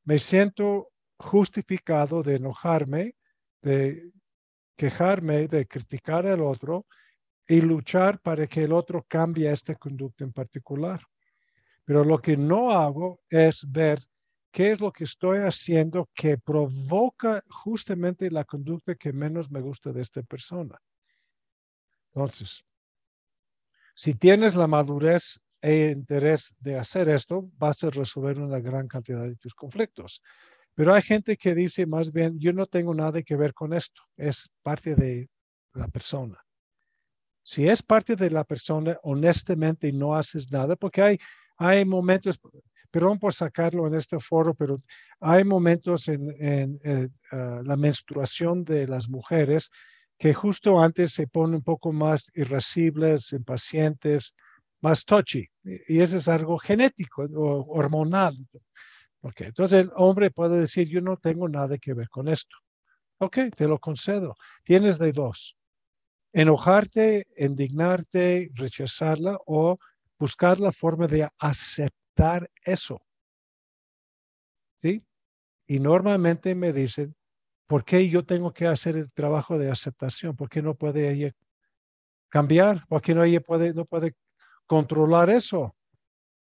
me 0.05 0.17
siento 0.17 0.89
justificado 1.17 2.23
de 2.23 2.35
enojarme, 2.35 3.15
de 3.61 4.11
quejarme, 4.77 5.47
de 5.47 5.67
criticar 5.67 6.25
al 6.25 6.41
otro 6.41 6.85
y 7.45 7.59
luchar 7.59 8.19
para 8.21 8.47
que 8.47 8.63
el 8.63 8.71
otro 8.71 9.05
cambie 9.07 9.51
esta 9.51 9.75
conducta 9.75 10.23
en 10.23 10.31
particular. 10.31 11.01
Pero 11.83 12.05
lo 12.05 12.21
que 12.21 12.37
no 12.37 12.71
hago 12.71 13.19
es 13.29 13.69
ver 13.69 14.08
qué 14.51 14.71
es 14.71 14.79
lo 14.79 14.91
que 14.91 15.03
estoy 15.03 15.39
haciendo 15.39 16.09
que 16.13 16.37
provoca 16.37 17.43
justamente 17.49 18.31
la 18.31 18.45
conducta 18.45 18.95
que 18.95 19.13
menos 19.13 19.51
me 19.51 19.61
gusta 19.61 19.91
de 19.91 20.01
esta 20.01 20.21
persona. 20.23 20.79
Entonces, 22.13 22.63
si 23.95 24.13
tienes 24.13 24.55
la 24.55 24.67
madurez 24.67 25.39
e 25.61 25.91
interés 25.91 26.55
de 26.59 26.79
hacer 26.79 27.09
esto, 27.09 27.49
vas 27.57 27.83
a 27.83 27.89
resolver 27.89 28.39
una 28.39 28.59
gran 28.59 28.87
cantidad 28.87 29.23
de 29.23 29.35
tus 29.35 29.53
conflictos. 29.53 30.21
Pero 30.73 30.93
hay 30.93 31.01
gente 31.01 31.35
que 31.35 31.53
dice 31.53 31.85
más 31.85 32.11
bien, 32.11 32.39
yo 32.39 32.53
no 32.53 32.65
tengo 32.65 32.93
nada 32.93 33.21
que 33.21 33.35
ver 33.35 33.53
con 33.53 33.73
esto, 33.73 34.01
es 34.15 34.49
parte 34.63 34.95
de 34.95 35.29
la 35.73 35.87
persona. 35.87 36.37
Si 37.43 37.67
es 37.67 37.83
parte 37.83 38.15
de 38.15 38.29
la 38.29 38.43
persona, 38.43 38.97
honestamente 39.03 39.91
no 39.91 40.15
haces 40.15 40.51
nada, 40.51 40.75
porque 40.75 41.01
hay, 41.01 41.19
hay 41.57 41.83
momentos, 41.83 42.39
perdón 42.91 43.19
por 43.19 43.33
sacarlo 43.33 43.87
en 43.87 43.95
este 43.95 44.19
foro, 44.19 44.53
pero 44.53 44.81
hay 45.19 45.43
momentos 45.43 46.07
en, 46.07 46.29
eh, 46.83 47.09
ah, 47.31 47.61
la 47.63 47.75
menstruación 47.75 48.63
de 48.63 48.87
las 48.87 49.09
mujeres 49.09 49.69
que 50.17 50.33
justo 50.33 50.79
antes 50.81 51.13
se 51.13 51.27
ponen 51.27 51.55
un 51.55 51.63
poco 51.63 51.93
más 51.93 52.25
irascibles, 52.33 53.31
impacientes, 53.31 54.35
más 54.81 55.05
touchy. 55.05 55.47
Y 55.63 56.01
eso 56.01 56.17
es 56.17 56.27
algo 56.27 56.57
genético 56.57 57.23
o 57.23 57.65
hormonal. 57.77 58.35
Okay. 59.21 59.47
Entonces 59.47 59.85
el 59.85 59.91
hombre 59.95 60.31
puede 60.31 60.59
decir, 60.59 60.87
yo 60.87 61.01
no 61.01 61.17
tengo 61.17 61.47
nada 61.47 61.77
que 61.77 61.93
ver 61.93 62.09
con 62.09 62.27
esto. 62.27 62.55
Ok, 63.19 63.37
te 63.55 63.67
lo 63.67 63.79
concedo. 63.79 64.35
Tienes 64.63 64.97
de 64.97 65.11
dos. 65.11 65.57
Enojarte, 66.31 67.27
indignarte, 67.37 68.49
rechazarla 68.53 69.37
o 69.45 69.77
buscar 70.17 70.59
la 70.59 70.71
forma 70.71 71.07
de 71.07 71.27
aceptar 71.37 71.93
eso. 72.63 73.01
¿Sí? 74.77 75.03
Y 75.67 75.79
normalmente 75.79 76.55
me 76.55 76.73
dicen, 76.73 77.15
¿Por 77.69 77.85
qué 77.85 78.09
yo 78.09 78.25
tengo 78.25 78.51
que 78.51 78.65
hacer 78.65 78.97
el 78.97 79.11
trabajo 79.11 79.59
de 79.59 79.69
aceptación? 79.69 80.35
¿Por 80.35 80.49
qué 80.49 80.59
no 80.59 80.73
puede 80.73 81.11
ella 81.11 81.31
cambiar? 82.27 82.83
¿Por 82.87 82.99
qué 82.99 83.13
no 83.13 83.23
ella 83.23 83.41
puede, 83.41 83.75
no 83.75 83.85
puede 83.85 84.15
controlar 84.65 85.29
eso? 85.29 85.75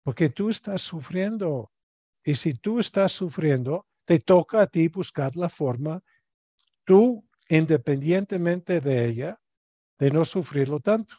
Porque 0.03 0.29
tú 0.29 0.50
estás 0.50 0.83
sufriendo. 0.83 1.71
Y 2.24 2.36
si 2.36 2.53
tú 2.53 2.77
estás 2.77 3.13
sufriendo, 3.13 3.88
te 4.05 4.19
toca 4.19 4.62
a 4.62 4.67
ti 4.67 4.89
buscar 4.89 5.36
la 5.36 5.50
forma, 5.50 6.03
tú, 6.83 7.27
independientemente 7.50 8.79
de 8.79 9.05
ella, 9.05 9.41
de 9.97 10.12
no 10.12 10.24
sufrirlo 10.24 10.79
tanto. 10.81 11.15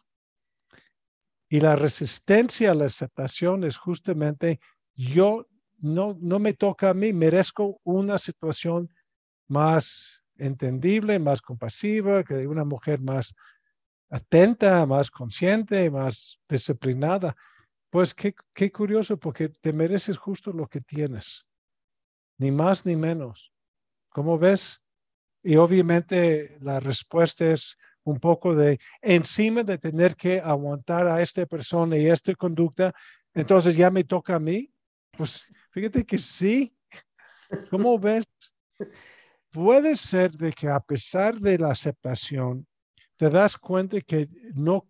Y 1.49 1.61
la 1.61 1.77
resistencia 1.77 2.73
a 2.73 2.75
la 2.75 2.85
aceptación 2.85 3.65
es 3.65 3.77
justamente, 3.77 4.61
yo 4.95 5.47
no, 5.79 6.17
no 6.21 6.39
me 6.39 6.53
toca 6.53 6.91
a 6.91 6.95
mí, 6.95 7.13
merezco 7.13 7.81
una 7.85 8.19
situación 8.19 8.93
más 9.49 10.21
entendible, 10.37 11.19
más 11.19 11.41
compasiva, 11.41 12.23
que 12.23 12.47
una 12.47 12.65
mujer 12.65 13.01
más 13.01 13.35
atenta, 14.11 14.85
más 14.87 15.11
consciente, 15.11 15.91
más 15.91 16.39
disciplinada. 16.49 17.35
Pues 17.91 18.15
qué, 18.15 18.35
qué 18.55 18.71
curioso, 18.71 19.17
porque 19.17 19.49
te 19.49 19.73
mereces 19.73 20.19
justo 20.19 20.53
lo 20.53 20.67
que 20.67 20.81
tienes, 20.81 21.47
ni 22.39 22.51
más 22.51 22.85
ni 22.85 22.97
menos. 22.97 23.53
¿Cómo 24.11 24.39
ves? 24.39 24.83
Y 25.43 25.57
obviamente 25.57 26.59
la 26.61 26.81
respuesta 26.81 27.51
es 27.51 27.77
un 28.11 28.19
poco 28.19 28.55
de 28.55 28.79
encima 29.03 29.63
de 29.63 29.79
tener 29.79 30.17
que 30.17 30.41
aguantar 30.41 31.07
a 31.07 31.21
esta 31.23 31.47
persona 31.47 31.97
y 31.97 32.09
esta 32.09 32.35
conducta, 32.35 32.93
entonces 33.35 33.77
ya 33.77 33.91
me 33.91 34.05
toca 34.05 34.37
a 34.37 34.39
mí. 34.39 34.71
Pues 35.17 35.45
fíjate 35.71 36.05
que 36.05 36.19
sí. 36.19 36.75
¿Cómo 37.71 37.99
ves? 37.99 38.25
puede 39.51 39.97
ser 39.97 40.33
de 40.33 40.53
que 40.53 40.69
a 40.69 40.81
pesar 40.81 41.39
de 41.39 41.59
la 41.59 41.71
aceptación, 41.71 42.67
te 43.17 43.29
das 43.29 43.57
cuenta 43.57 44.01
que 44.01 44.29
no 44.55 44.87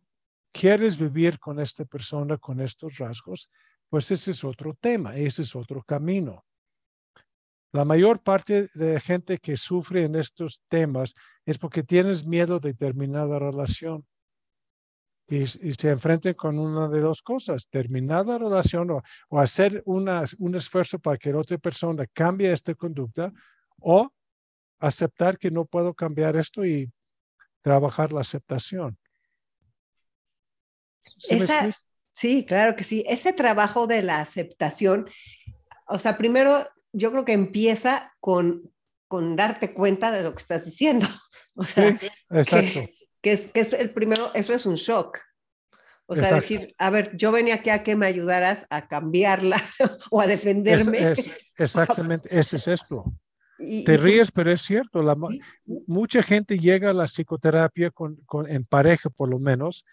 quieres 0.52 0.98
vivir 0.98 1.38
con 1.38 1.60
esta 1.60 1.84
persona 1.84 2.36
con 2.36 2.60
estos 2.60 2.98
rasgos, 2.98 3.50
pues 3.88 4.10
ese 4.10 4.32
es 4.32 4.44
otro 4.44 4.76
tema, 4.78 5.16
ese 5.16 5.42
es 5.42 5.56
otro 5.56 5.82
camino. 5.82 6.44
La 7.72 7.84
mayor 7.84 8.20
parte 8.22 8.70
de 8.74 8.94
la 8.94 9.00
gente 9.00 9.38
que 9.38 9.56
sufre 9.56 10.04
en 10.04 10.14
estos 10.14 10.62
temas 10.68 11.14
es 11.44 11.58
porque 11.58 11.82
tienes 11.82 12.26
miedo 12.26 12.60
de 12.60 12.74
terminada 12.74 13.38
relación. 13.38 14.06
Y, 15.30 15.46
se 15.46 15.90
enfrentan 15.90 16.32
con 16.32 16.58
una 16.58 16.88
de 16.88 17.00
dos 17.00 17.20
cosas, 17.20 17.68
terminada 17.68 18.38
relación 18.38 18.90
o, 18.90 19.02
o 19.28 19.38
hacer 19.38 19.82
una, 19.84 20.24
un 20.38 20.54
esfuerzo 20.54 20.98
para 20.98 21.18
que 21.18 21.30
la 21.30 21.40
otra 21.40 21.58
persona 21.58 22.06
cambie 22.14 22.50
esta 22.50 22.74
conducta 22.74 23.30
o 23.78 24.10
aceptar 24.78 25.36
que 25.36 25.50
no 25.50 25.66
puedo 25.66 25.92
cambiar 25.92 26.34
esto 26.36 26.64
y 26.64 26.90
trabajar 27.60 28.10
la 28.10 28.20
aceptación. 28.20 28.96
¿Sí, 32.14 32.44
claro 32.44 32.74
que 32.74 32.84
sí. 32.84 33.04
Ese 33.06 33.32
trabajo 33.32 33.86
de 33.86 34.02
la 34.02 34.20
aceptación, 34.20 35.08
o 35.86 35.98
sea, 35.98 36.16
primero 36.16 36.66
yo 36.92 37.10
creo 37.10 37.24
que 37.24 37.32
empieza 37.32 38.14
con, 38.20 38.72
con 39.06 39.36
darte 39.36 39.72
cuenta 39.74 40.10
de 40.10 40.22
lo 40.22 40.34
que 40.34 40.42
estás 40.42 40.64
diciendo. 40.64 41.06
O 41.60 41.64
sea, 41.64 41.98
exacto. 42.30 42.88
Que, 43.20 43.32
es, 43.32 43.48
que 43.48 43.58
es 43.58 43.72
el 43.72 43.90
primero, 43.90 44.30
eso 44.32 44.54
es 44.54 44.64
un 44.64 44.76
shock. 44.76 45.18
O 46.06 46.14
sea, 46.14 46.36
decir, 46.36 46.74
a 46.78 46.88
ver, 46.88 47.16
yo 47.16 47.32
venía 47.32 47.56
aquí 47.56 47.68
a 47.68 47.82
que 47.82 47.96
me 47.96 48.06
ayudaras 48.06 48.66
a 48.70 48.86
cambiarla 48.86 49.60
o 50.10 50.20
a 50.20 50.28
defenderme. 50.28 51.14
exactamente, 51.56 52.28
ese 52.38 52.56
es 52.56 52.68
esto. 52.68 53.12
Te 53.58 53.96
ríes, 53.96 54.30
pero 54.30 54.52
es 54.52 54.62
cierto. 54.62 55.02
La, 55.02 55.16
mucha 55.86 56.22
gente 56.22 56.58
llega 56.58 56.90
a 56.90 56.94
la 56.94 57.06
psicoterapia 57.06 57.90
con, 57.90 58.16
con, 58.24 58.48
en 58.48 58.64
pareja, 58.64 59.10
por 59.10 59.28
lo 59.28 59.40
menos, 59.40 59.84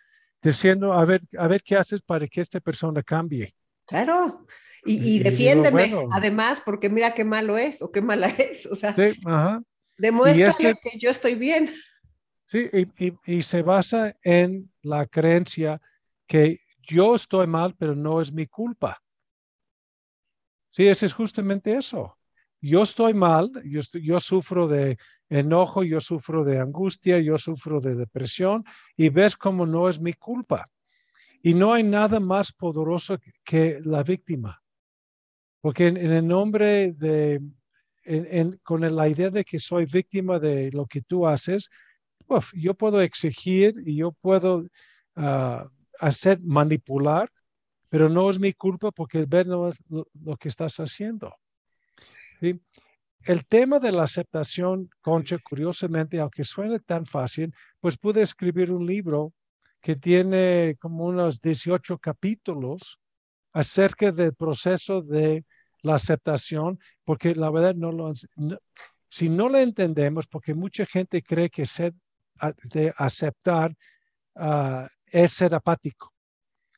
diciendo, 0.41 0.93
a 0.93 1.03
ver, 1.03 1.21
a 1.37 1.47
ver 1.47 1.63
qué 1.63 1.75
haces 1.75 2.01
para 2.01 2.27
que 2.27 2.41
esta 2.41 2.59
persona 2.59 3.01
cambie. 3.01 3.55
Claro. 3.85 4.45
Y, 4.85 5.19
defiéndeme, 5.19 5.91
además, 6.11 6.61
porque 6.63 6.89
mira 6.89 7.15
qué 7.15 7.23
malo 7.23 7.57
es 7.57 7.81
o 7.81 7.91
qué 7.91 8.01
mala 8.01 8.27
es. 8.37 8.65
O 8.67 8.75
sea, 8.75 8.93
sí, 8.93 9.19
que 10.81 10.99
yo 10.99 11.09
estoy 11.09 11.35
bien. 11.35 11.71
Sí, 12.45 12.69
y, 12.71 13.13
y, 13.25 13.41
se 13.41 13.63
basa 13.63 14.15
en 14.21 14.71
la 14.83 15.07
creencia 15.07 15.81
que 16.27 16.61
yo 16.87 17.15
estoy 17.15 17.47
mal, 17.47 17.75
pero 17.75 17.95
no 17.95 18.21
es 18.21 18.31
mi 18.31 18.45
culpa. 18.45 19.01
Sí, 20.69 20.87
ese 20.87 21.07
es 21.07 21.13
justamente 21.13 21.75
eso. 21.75 22.17
Yo 22.61 22.83
estoy 22.83 23.15
mal, 23.15 23.51
yo, 23.63 23.81
yo 23.93 24.19
sufro 24.19 24.67
de 24.67 24.97
enojo, 25.29 25.83
yo 25.83 25.99
sufro 25.99 26.43
de 26.43 26.59
angustia, 26.59 27.19
yo 27.19 27.37
sufro 27.39 27.79
de 27.79 27.95
depresión 27.95 28.63
y 28.95 29.09
ves 29.09 29.35
como 29.35 29.65
no 29.65 29.89
es 29.89 29.99
mi 29.99 30.13
culpa. 30.13 30.65
Y 31.41 31.53
no 31.53 31.73
hay 31.73 31.83
nada 31.83 32.19
más 32.19 32.51
poderoso 32.51 33.17
que 33.43 33.79
la 33.83 34.03
víctima. 34.03 34.61
Porque 35.65 35.87
en, 35.87 35.97
el 35.97 36.27
nombre 36.27 36.93
de, 36.93 37.41
con 38.61 38.81
la 38.95 39.09
idea 39.09 39.31
de 39.31 39.43
que 39.43 39.57
soy 39.57 39.85
víctima 39.85 40.37
de 40.37 40.69
lo 40.71 40.85
que 40.85 41.01
tú 41.01 41.25
haces, 41.25 41.71
yo 42.53 42.75
puedo 42.75 43.01
exigir 43.01 43.73
y 43.83 43.95
yo 43.95 44.11
puedo 44.11 44.67
ah, 45.15 45.67
hacer 45.99 46.39
manipular, 46.39 47.31
pero 47.89 48.09
no 48.09 48.29
es 48.29 48.39
mi 48.39 48.53
culpa 48.53 48.91
porque 48.91 49.25
ver 49.25 49.47
no 49.47 49.69
es 49.69 49.83
lo, 49.89 50.37
que 50.37 50.49
estás 50.49 50.75
haciendo. 50.79 51.33
El 52.39 53.45
tema 53.47 53.79
de 53.79 53.91
la 53.91 54.03
aceptación, 54.03 54.87
Concha, 55.01 55.39
curiosamente, 55.39 56.19
aunque 56.19 56.43
suene 56.43 56.79
tan 56.79 57.07
fácil, 57.07 57.51
pues 57.79 57.97
pude 57.97 58.21
escribir 58.21 58.71
un 58.71 58.85
libro 58.85 59.33
que 59.81 59.95
tiene 59.95 60.77
como 60.79 61.05
unos 61.05 61.41
18 61.41 61.97
capítulos 61.97 62.99
acerca 63.51 64.11
del 64.11 64.35
proceso 64.35 65.01
de 65.01 65.43
la 65.85 65.95
aceptación, 65.95 66.79
porque 67.03 67.35
la 67.35 67.49
verdad 67.51 67.75
no 67.75 67.91
lo... 67.91 68.11
si 69.09 69.29
no 69.29 69.49
lo 69.49 69.59
entendemos, 69.59 70.27
porque 70.27 70.53
mucha 70.53 70.85
gente 70.85 71.21
cree 71.21 71.49
que 71.49 71.65
ser 71.65 71.93
de 72.63 72.93
aceptar 72.97 73.75
ah, 74.35 74.89
es 75.05 75.33
ser 75.33 75.53
apático, 75.53 76.11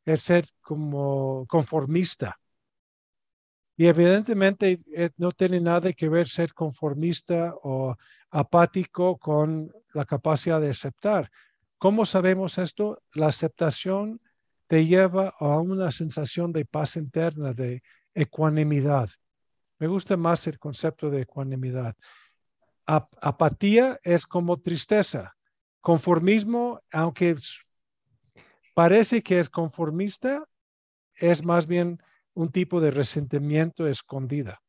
es 0.05 0.21
ser 0.21 0.45
como 0.61 1.45
conformista. 1.47 2.37
Y 3.77 3.85
evidentemente 3.85 4.81
no 5.17 5.31
tiene 5.31 5.59
nada 5.61 5.93
que 5.93 6.09
ver 6.09 6.27
ser 6.27 6.53
conformista 6.53 7.53
o 7.63 7.95
apático 8.31 9.17
con 9.17 9.71
la 9.93 10.03
capacidad 10.03 10.59
de 10.59 10.71
aceptar. 10.71 11.29
¿Cómo 11.77 12.05
sabemos 12.05 12.57
esto? 12.57 13.01
La 13.13 13.27
aceptación 13.27 14.19
te 14.65 14.85
lleva 14.85 15.33
a 15.39 15.59
una 15.59 15.91
sensación 15.91 16.51
de 16.51 16.65
paz 16.65 16.97
interna, 16.97 17.53
de 17.53 17.83
ecuanimidad. 18.17 19.09
Me 19.79 19.87
gusta 19.87 20.17
más 20.17 20.47
el 20.47 20.57
concepto 20.57 21.09
de 21.09 21.21
ecuanimidad. 21.21 21.95
apatía 22.85 23.99
es 24.03 24.25
como 24.25 24.59
tristeza. 24.59 25.35
Conformismo, 25.81 26.81
aunque 26.91 27.35
parece 28.73 29.21
que 29.21 29.39
es 29.39 29.49
conformista, 29.49 30.43
es 31.15 31.43
más 31.43 31.67
bien 31.67 32.01
un 32.33 32.51
tipo 32.51 32.81
de 32.81 32.91
resentimiento 32.91 33.87
escondida. 33.87 34.61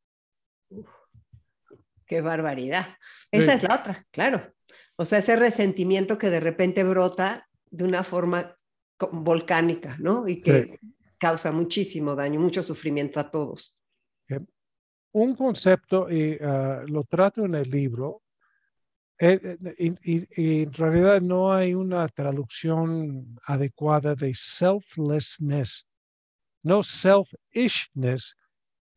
qué 2.06 2.20
barbaridad. 2.20 2.96
Esa 3.30 3.54
es 3.54 3.62
la 3.62 3.74
otra, 3.76 4.06
claro. 4.10 4.54
O 4.96 5.04
sea, 5.04 5.18
ese 5.18 5.36
resentimiento 5.36 6.18
que 6.18 6.30
de 6.30 6.40
repente 6.40 6.84
brota 6.84 7.48
de 7.70 7.84
una 7.84 8.02
forma 8.02 8.56
volcánica, 9.12 9.96
¿no? 9.98 10.26
Y 10.26 10.40
que 10.40 10.78
causa 11.18 11.52
muchísimo 11.52 12.14
daño, 12.14 12.40
mucho 12.40 12.62
sufrimiento 12.62 13.20
a 13.20 13.30
todos. 13.30 13.78
Un 15.12 15.34
concepto, 15.34 16.10
y 16.10 16.38
ah, 16.40 16.82
lo 16.86 17.02
trato 17.02 17.44
en 17.44 17.54
el 17.54 17.70
libro, 17.70 18.22
eh, 19.18 19.56
eh, 19.78 19.94
y, 20.04 20.62
en 20.62 20.72
realidad 20.72 21.20
no 21.20 21.52
hay 21.52 21.74
una 21.74 22.06
traducción 22.08 23.36
adecuada 23.44 24.14
de 24.14 24.32
selflessness 24.34 25.88
no 26.62 26.82
selfishness, 26.82 28.36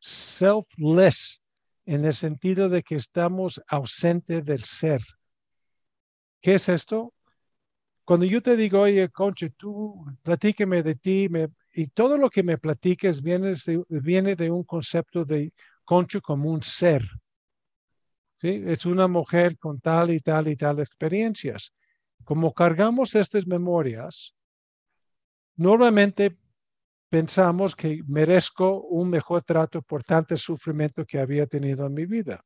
selfless, 0.00 1.40
en 1.86 2.04
el 2.04 2.12
sentido 2.12 2.68
de 2.68 2.82
que 2.82 2.96
estamos 2.96 3.60
ausentes 3.66 4.44
del 4.44 4.62
ser. 4.62 5.00
¿Qué 6.40 6.54
es 6.54 6.68
esto? 6.68 7.14
Cuando 8.04 8.26
yo 8.26 8.42
te 8.42 8.56
digo, 8.56 8.80
oye, 8.80 9.08
Concha, 9.08 9.48
tú 9.56 10.04
platíqueme 10.22 10.82
de 10.82 10.94
ti, 10.96 11.28
y 11.72 11.86
todo 11.88 12.18
lo 12.18 12.28
que 12.28 12.42
me 12.42 12.58
platiques 12.58 13.22
viene 13.22 13.52
de, 13.54 14.34
de 14.36 14.50
un 14.50 14.64
concepto 14.64 15.24
de 15.24 15.52
Concha 15.84 16.20
como 16.20 16.50
un 16.50 16.62
ser. 16.62 17.02
¿Sí? 18.34 18.62
Es 18.66 18.86
una 18.86 19.08
mujer 19.08 19.58
con 19.58 19.80
tal 19.80 20.10
y 20.10 20.20
tal 20.20 20.48
y 20.48 20.56
tal 20.56 20.80
experiencias. 20.80 21.72
Como 22.24 22.52
cargamos 22.52 23.14
estas 23.14 23.46
memorias, 23.46 24.34
normalmente 25.56 26.36
pensamos 27.08 27.74
que 27.74 28.02
merezco 28.06 28.80
un 28.82 29.10
mejor 29.10 29.42
trato 29.42 29.82
por 29.82 30.02
tanto 30.02 30.36
sufrimiento 30.36 31.04
que 31.04 31.18
había 31.18 31.46
tenido 31.46 31.86
en 31.86 31.94
mi 31.94 32.06
vida. 32.06 32.44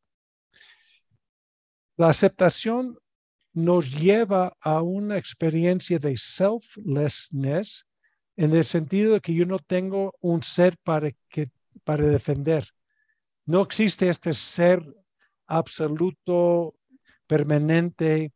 La 1.96 2.08
aceptación 2.08 2.98
nos 3.52 3.90
lleva 3.90 4.54
a 4.60 4.82
una 4.82 5.16
experiencia 5.16 5.98
de 5.98 6.16
selflessness 6.16 7.86
en 8.37 8.55
el 8.55 8.64
sentido 8.64 9.14
de 9.14 9.20
que 9.20 9.35
yo 9.35 9.46
no 9.46 9.59
tengo 9.59 10.14
un 10.20 10.42
ser 10.42 10.77
para, 10.83 11.11
que, 11.29 11.51
para 11.85 12.07
defender. 12.07 12.68
No 13.44 13.62
existe 13.62 14.09
este 14.09 14.33
ser 14.33 14.83
absoluto, 15.46 16.75
permanente, 17.27 18.33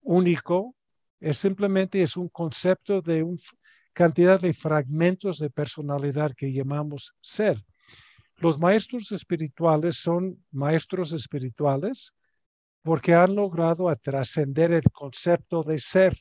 único. 0.00 0.74
Es 1.20 1.38
simplemente 1.38 2.02
es 2.02 2.16
un 2.16 2.28
concepto 2.28 3.00
de 3.00 3.22
un, 3.22 3.38
cantidad 3.92 4.40
de 4.40 4.52
fragmentos 4.52 5.38
de 5.38 5.50
personalidad 5.50 6.32
que 6.36 6.52
llamamos 6.52 7.14
ser. 7.20 7.62
Los 8.36 8.58
maestros 8.58 9.12
espirituales 9.12 9.96
son 9.96 10.44
maestros 10.50 11.12
espirituales 11.12 12.12
porque 12.82 13.14
han 13.14 13.36
logrado 13.36 13.94
trascender 13.96 14.72
el 14.72 14.90
concepto 14.90 15.62
de 15.62 15.78
ser. 15.78 16.18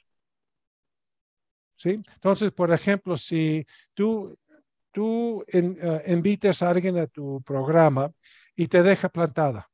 ¿Sí? 1.81 1.99
Entonces, 2.13 2.51
por 2.51 2.71
ejemplo, 2.71 3.17
si 3.17 3.65
tú, 3.95 4.37
tú 4.91 5.43
eh, 5.47 6.03
invites 6.05 6.61
a 6.61 6.69
alguien 6.69 6.99
a 6.99 7.07
tu 7.07 7.41
programa 7.41 8.11
y 8.55 8.67
te 8.67 8.83
deja 8.83 9.09
plantada, 9.09 9.67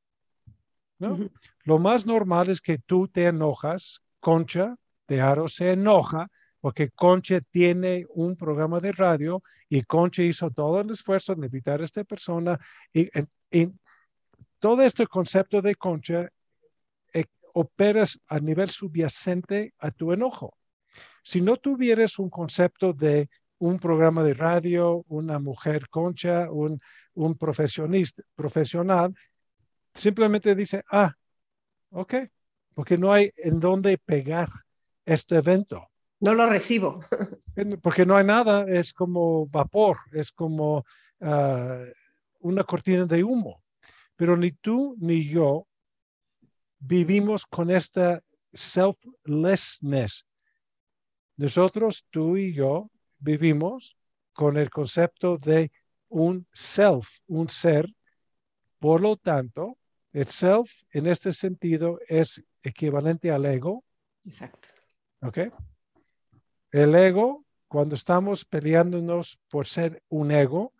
¿no? 0.99 1.29
Lo 1.63 1.79
más 1.79 2.05
normal 2.05 2.49
es 2.49 2.61
que 2.61 2.77
tú 2.77 3.09
te 3.09 3.25
enojas, 3.25 4.01
Concha 4.21 4.77
de 5.05 5.19
Aro 5.19 5.49
se 5.49 5.73
enoja 5.73 6.29
porque 6.61 6.91
Conche 6.91 7.41
tiene 7.41 8.05
un 8.09 8.37
programa 8.37 8.79
de 8.79 8.93
radio 8.93 9.43
y 9.67 9.81
Conche 9.81 10.23
hizo 10.23 10.49
todo 10.49 10.79
el 10.79 10.89
esfuerzo 10.89 11.35
de 11.35 11.47
invitar 11.47 11.81
a 11.81 11.83
esta 11.83 12.05
persona 12.05 12.57
y, 12.93 13.09
todo 14.59 14.81
este 14.81 15.07
concepto 15.07 15.61
de 15.61 15.75
Concha 15.75 16.29
eh, 17.13 17.25
operas 17.53 18.17
a 18.27 18.39
nivel 18.39 18.69
subyacente 18.69 19.73
a 19.79 19.91
tu 19.91 20.13
enojo. 20.13 20.57
Si 21.27 21.41
no 21.41 21.57
tuvieras 21.57 22.19
un 22.19 22.29
concepto 22.29 22.93
de 22.93 23.29
un 23.57 23.79
programa 23.79 24.23
de 24.23 24.33
radio, 24.33 25.03
una 25.09 25.39
mujer 25.39 25.89
concha, 25.89 26.49
un, 26.49 26.79
un 27.15 27.35
profesionista, 27.35 28.23
profesional, 28.33 29.13
simplemente 29.93 30.55
dice, 30.55 30.85
ah, 30.89 31.13
ok, 31.89 32.13
porque 32.73 32.97
no 32.97 33.11
hay 33.11 33.29
en 33.35 33.59
dónde 33.59 33.97
pegar 33.97 34.47
este 35.05 35.35
evento. 35.35 35.89
No 36.21 36.33
lo 36.33 36.47
recibo. 36.47 37.01
Porque 37.81 38.05
no 38.05 38.15
hay 38.15 38.25
nada, 38.25 38.63
es 38.65 38.93
como 38.93 39.47
vapor, 39.47 39.97
es 40.13 40.31
como 40.31 40.85
ah, 41.19 41.83
una 42.39 42.63
cortina 42.63 43.05
de 43.05 43.21
humo. 43.25 43.61
Pero 44.15 44.37
ni 44.37 44.53
tú 44.53 44.95
ni 44.97 45.27
yo 45.27 45.67
vivimos 46.79 47.45
con 47.45 47.69
esta 47.69 48.23
selflessness. 48.53 50.25
Nosotros, 51.37 52.05
tú 52.09 52.35
y 52.35 52.53
yo, 52.53 52.89
vivimos 53.19 53.95
con 54.33 54.57
el 54.57 54.69
concepto 54.69 55.37
de 55.37 55.71
un 56.09 56.47
self, 56.51 57.07
un 57.27 57.47
ser. 57.47 57.87
Por 58.79 59.01
lo 59.01 59.17
tanto, 59.17 59.77
el 60.13 60.27
self 60.27 60.71
en 60.91 61.07
este 61.07 61.31
sentido 61.31 61.99
es 62.07 62.43
equivalente 62.63 63.31
al 63.31 63.45
ego. 63.45 63.83
Exacto. 64.25 64.67
¿Ok? 65.21 65.39
El 66.71 66.95
ego, 66.95 67.45
cuando 67.67 67.95
estamos 67.95 68.43
peleándonos 68.43 69.39
por 69.49 69.67
ser 69.67 70.03
un 70.09 70.31
ego, 70.31 70.73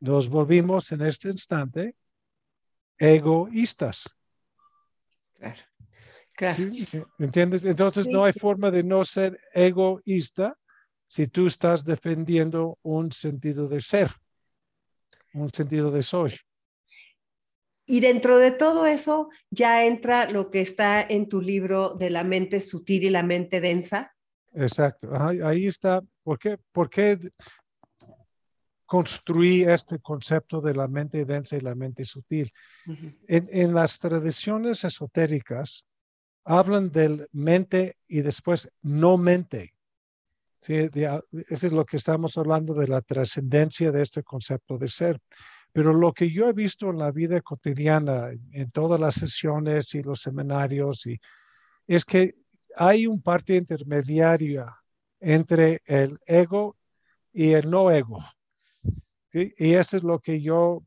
nos 0.00 0.28
volvimos 0.28 0.92
en 0.92 1.02
este 1.02 1.28
instante 1.28 1.96
egoístas. 2.98 4.08
Claro. 5.34 5.62
Claro. 6.38 6.62
¿Entiendes? 7.18 7.64
Entonces 7.64 8.06
no 8.06 8.24
hay 8.24 8.32
forma 8.32 8.70
de 8.70 8.84
no 8.84 9.04
ser 9.04 9.40
egoísta 9.52 10.56
si 11.08 11.26
tú 11.26 11.48
estás 11.48 11.84
defendiendo 11.84 12.78
un 12.82 13.10
sentido 13.10 13.66
de 13.66 13.80
ser, 13.80 14.10
un 15.34 15.48
sentido 15.48 15.90
de 15.90 16.02
soy. 16.02 16.36
Y 17.86 18.00
dentro 18.00 18.38
de 18.38 18.52
todo 18.52 18.86
eso 18.86 19.30
ya 19.50 19.84
entra 19.84 20.30
lo 20.30 20.50
que 20.50 20.60
está 20.60 21.00
en 21.00 21.28
tu 21.28 21.40
libro 21.40 21.94
de 21.98 22.10
la 22.10 22.22
mente 22.22 22.60
sutil 22.60 23.02
y 23.02 23.10
la 23.10 23.24
mente 23.24 23.60
densa. 23.60 24.14
Exacto, 24.54 25.10
ahí, 25.44 25.66
está. 25.66 26.02
¿Por 26.22 26.38
qué, 26.38 26.56
¿Por 26.70 26.88
qué 26.88 27.18
construí 28.86 29.64
este 29.64 29.98
concepto 29.98 30.60
de 30.60 30.74
la 30.74 30.86
mente 30.86 31.24
densa 31.24 31.56
y 31.56 31.60
la 31.60 31.74
mente 31.74 32.04
sutil? 32.04 32.52
en, 33.26 33.44
en 33.50 33.74
las 33.74 33.98
tradiciones 33.98 34.84
esotéricas 34.84 35.84
hablan 36.48 36.90
del 36.90 37.28
mente 37.32 37.98
y 38.08 38.22
después 38.22 38.70
no 38.80 39.18
mente. 39.18 39.74
Sí, 40.62 40.74
eso 40.74 41.66
es 41.66 41.72
lo 41.72 41.84
que 41.84 41.98
estamos 41.98 42.38
hablando 42.38 42.72
de 42.72 42.88
la 42.88 43.02
trascendencia 43.02 43.92
de 43.92 44.02
este 44.02 44.22
concepto 44.22 44.78
de 44.78 44.88
ser. 44.88 45.20
Pero 45.72 45.92
lo 45.92 46.12
que 46.14 46.30
yo 46.30 46.48
he 46.48 46.54
visto 46.54 46.88
en 46.88 46.98
la 46.98 47.12
vida 47.12 47.42
cotidiana, 47.42 48.30
en 48.52 48.70
todas 48.70 48.98
las 48.98 49.16
sesiones 49.16 49.94
y 49.94 50.02
los 50.02 50.22
seminarios, 50.22 51.06
y, 51.06 51.20
es 51.86 52.06
que 52.06 52.34
hay 52.74 53.06
un 53.06 53.20
parte 53.20 53.54
intermediaria 53.54 54.74
entre 55.20 55.82
el 55.84 56.18
ego 56.26 56.78
y 57.30 57.52
el 57.52 57.68
no 57.68 57.90
ego. 57.90 58.24
Y 59.32 59.74
eso 59.74 59.98
es 59.98 60.02
lo 60.02 60.18
que 60.18 60.40
yo 60.40 60.82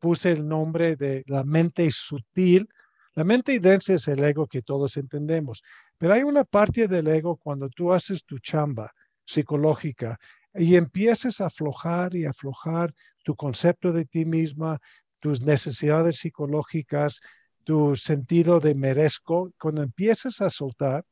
puse 0.00 0.32
el 0.32 0.46
nombre 0.46 0.96
de 0.96 1.22
la 1.28 1.44
mente 1.44 1.88
sutil. 1.92 2.68
La 3.14 3.24
mente 3.24 3.58
densa 3.60 3.94
es 3.94 4.08
el 4.08 4.22
ego 4.24 4.46
que 4.46 4.62
todos 4.62 4.96
entendemos, 4.96 5.62
pero 5.98 6.14
hay 6.14 6.22
una 6.22 6.44
parte 6.44 6.88
del 6.88 7.06
ego 7.08 7.36
cuando 7.36 7.68
tú 7.68 7.92
haces 7.92 8.24
tu 8.24 8.38
chamba 8.38 8.92
psicológica 9.24 10.18
y 10.54 10.76
empiezas 10.76 11.40
a 11.40 11.46
aflojar 11.46 12.14
y 12.14 12.24
aflojar 12.24 12.92
tu 13.22 13.36
concepto 13.36 13.92
de 13.92 14.04
ti 14.04 14.24
misma, 14.24 14.80
tus 15.20 15.42
necesidades 15.42 16.18
psicológicas, 16.18 17.20
tu 17.64 17.96
sentido 17.96 18.60
de 18.60 18.74
merezco, 18.74 19.52
cuando 19.58 19.82
empiezas 19.82 20.40
a 20.40 20.50
soltar, 20.50 21.04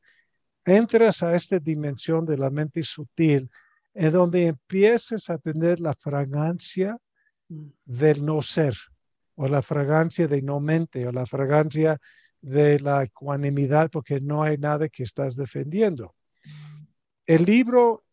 entras 0.65 1.23
a 1.23 1.35
esta 1.35 1.59
dimensión 1.59 2.25
de 2.25 2.37
la 2.37 2.49
mente 2.49 2.83
sutil, 2.83 3.49
en 3.93 4.11
donde 4.11 4.45
empiezas 4.45 5.29
a 5.29 5.37
tener 5.37 5.79
la 5.79 5.93
fragancia 5.93 6.97
mm. 7.49 7.67
del 7.85 8.25
no 8.25 8.41
ser, 8.41 8.75
o 9.35 9.47
la 9.47 9.61
fragancia 9.61 10.27
de 10.27 10.41
no 10.41 10.59
mente, 10.59 11.07
o 11.07 11.11
la 11.11 11.25
fragancia 11.25 11.99
de 12.41 12.79
la 12.79 13.03
ecuanimidad, 13.03 13.89
porque 13.89 14.19
no 14.19 14.43
hay 14.43 14.57
nada 14.57 14.89
que 14.89 15.03
estás 15.03 15.35
defendiendo. 15.35 16.13
El 17.25 17.45
libro 17.45 18.03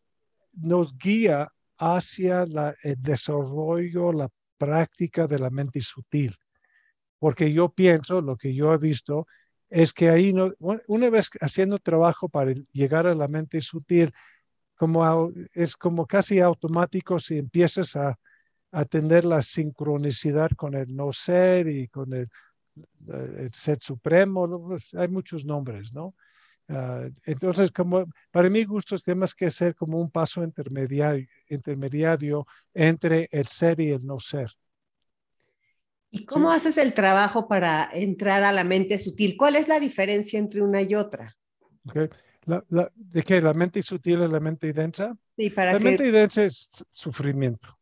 nos 0.53 0.97
guía 0.97 1.51
hacia 1.77 2.43
el 2.83 3.01
desarrollo, 3.01 4.13
la 4.13 4.29
práctica 4.57 5.27
de 5.27 5.39
la 5.39 5.49
mente 5.49 5.81
sutil. 5.81 6.35
Porque 7.19 7.51
yo 7.51 7.69
pienso, 7.69 8.21
lo 8.21 8.37
que 8.37 8.53
yo 8.53 8.73
he 8.73 8.77
visto, 8.77 9.27
es 9.69 9.93
que 9.93 10.09
ahí, 10.09 10.33
no, 10.33 10.53
una 10.87 11.09
vez 11.09 11.29
haciendo 11.39 11.77
trabajo 11.77 12.29
para 12.29 12.53
llegar 12.71 13.07
a 13.07 13.15
la 13.15 13.27
mente 13.27 13.61
sutil, 13.61 14.13
como, 14.75 15.31
es 15.53 15.75
como 15.75 16.05
casi 16.07 16.39
automático 16.39 17.19
si 17.19 17.37
empiezas 17.37 17.95
a, 17.95 18.17
a 18.71 18.85
tener 18.85 19.25
la 19.25 19.41
sincronicidad 19.41 20.49
con 20.51 20.75
el 20.75 20.95
no 20.95 21.11
ser 21.11 21.67
y 21.67 21.87
con 21.87 22.13
el, 22.13 22.29
el 23.07 23.53
ser 23.53 23.79
supremo, 23.81 24.67
pues, 24.67 24.93
hay 24.93 25.07
muchos 25.07 25.45
nombres, 25.45 25.93
¿no? 25.93 26.15
Ah, 26.69 27.05
entonces, 27.25 27.69
como 27.71 28.05
para 28.31 28.49
mí 28.49 28.63
gusto 28.63 28.97
temas 28.97 29.35
que 29.35 29.49
ser 29.49 29.75
como 29.75 29.99
un 29.99 30.09
paso 30.09 30.43
intermediario, 30.43 31.27
intermediario 31.49 32.47
entre 32.73 33.27
el 33.31 33.47
ser 33.47 33.79
y 33.81 33.91
el 33.91 34.05
no 34.05 34.19
ser. 34.19 34.49
¿Y 36.09 36.25
cómo 36.25 36.51
haces 36.51 36.77
el 36.77 36.93
trabajo 36.93 37.47
para 37.47 37.89
entrar 37.91 38.43
a 38.43 38.51
la 38.51 38.63
mente 38.63 38.97
sutil? 38.97 39.35
¿Cuál 39.37 39.55
es 39.55 39.67
la 39.67 39.79
diferencia 39.79 40.39
entre 40.39 40.61
una 40.61 40.81
y 40.81 40.95
otra? 40.95 41.35
¿De 42.95 43.23
qué? 43.23 43.41
¿La 43.41 43.53
mente 43.53 43.81
sutil 43.83 44.21
y 44.21 44.27
la 44.27 44.39
mente 44.39 44.71
densa? 44.73 45.15
Sí, 45.37 45.49
para 45.49 45.73
la 45.73 45.79
mente 45.79 46.11
densa 46.11 46.43
es 46.43 46.85
sufrimiento. 46.91 47.80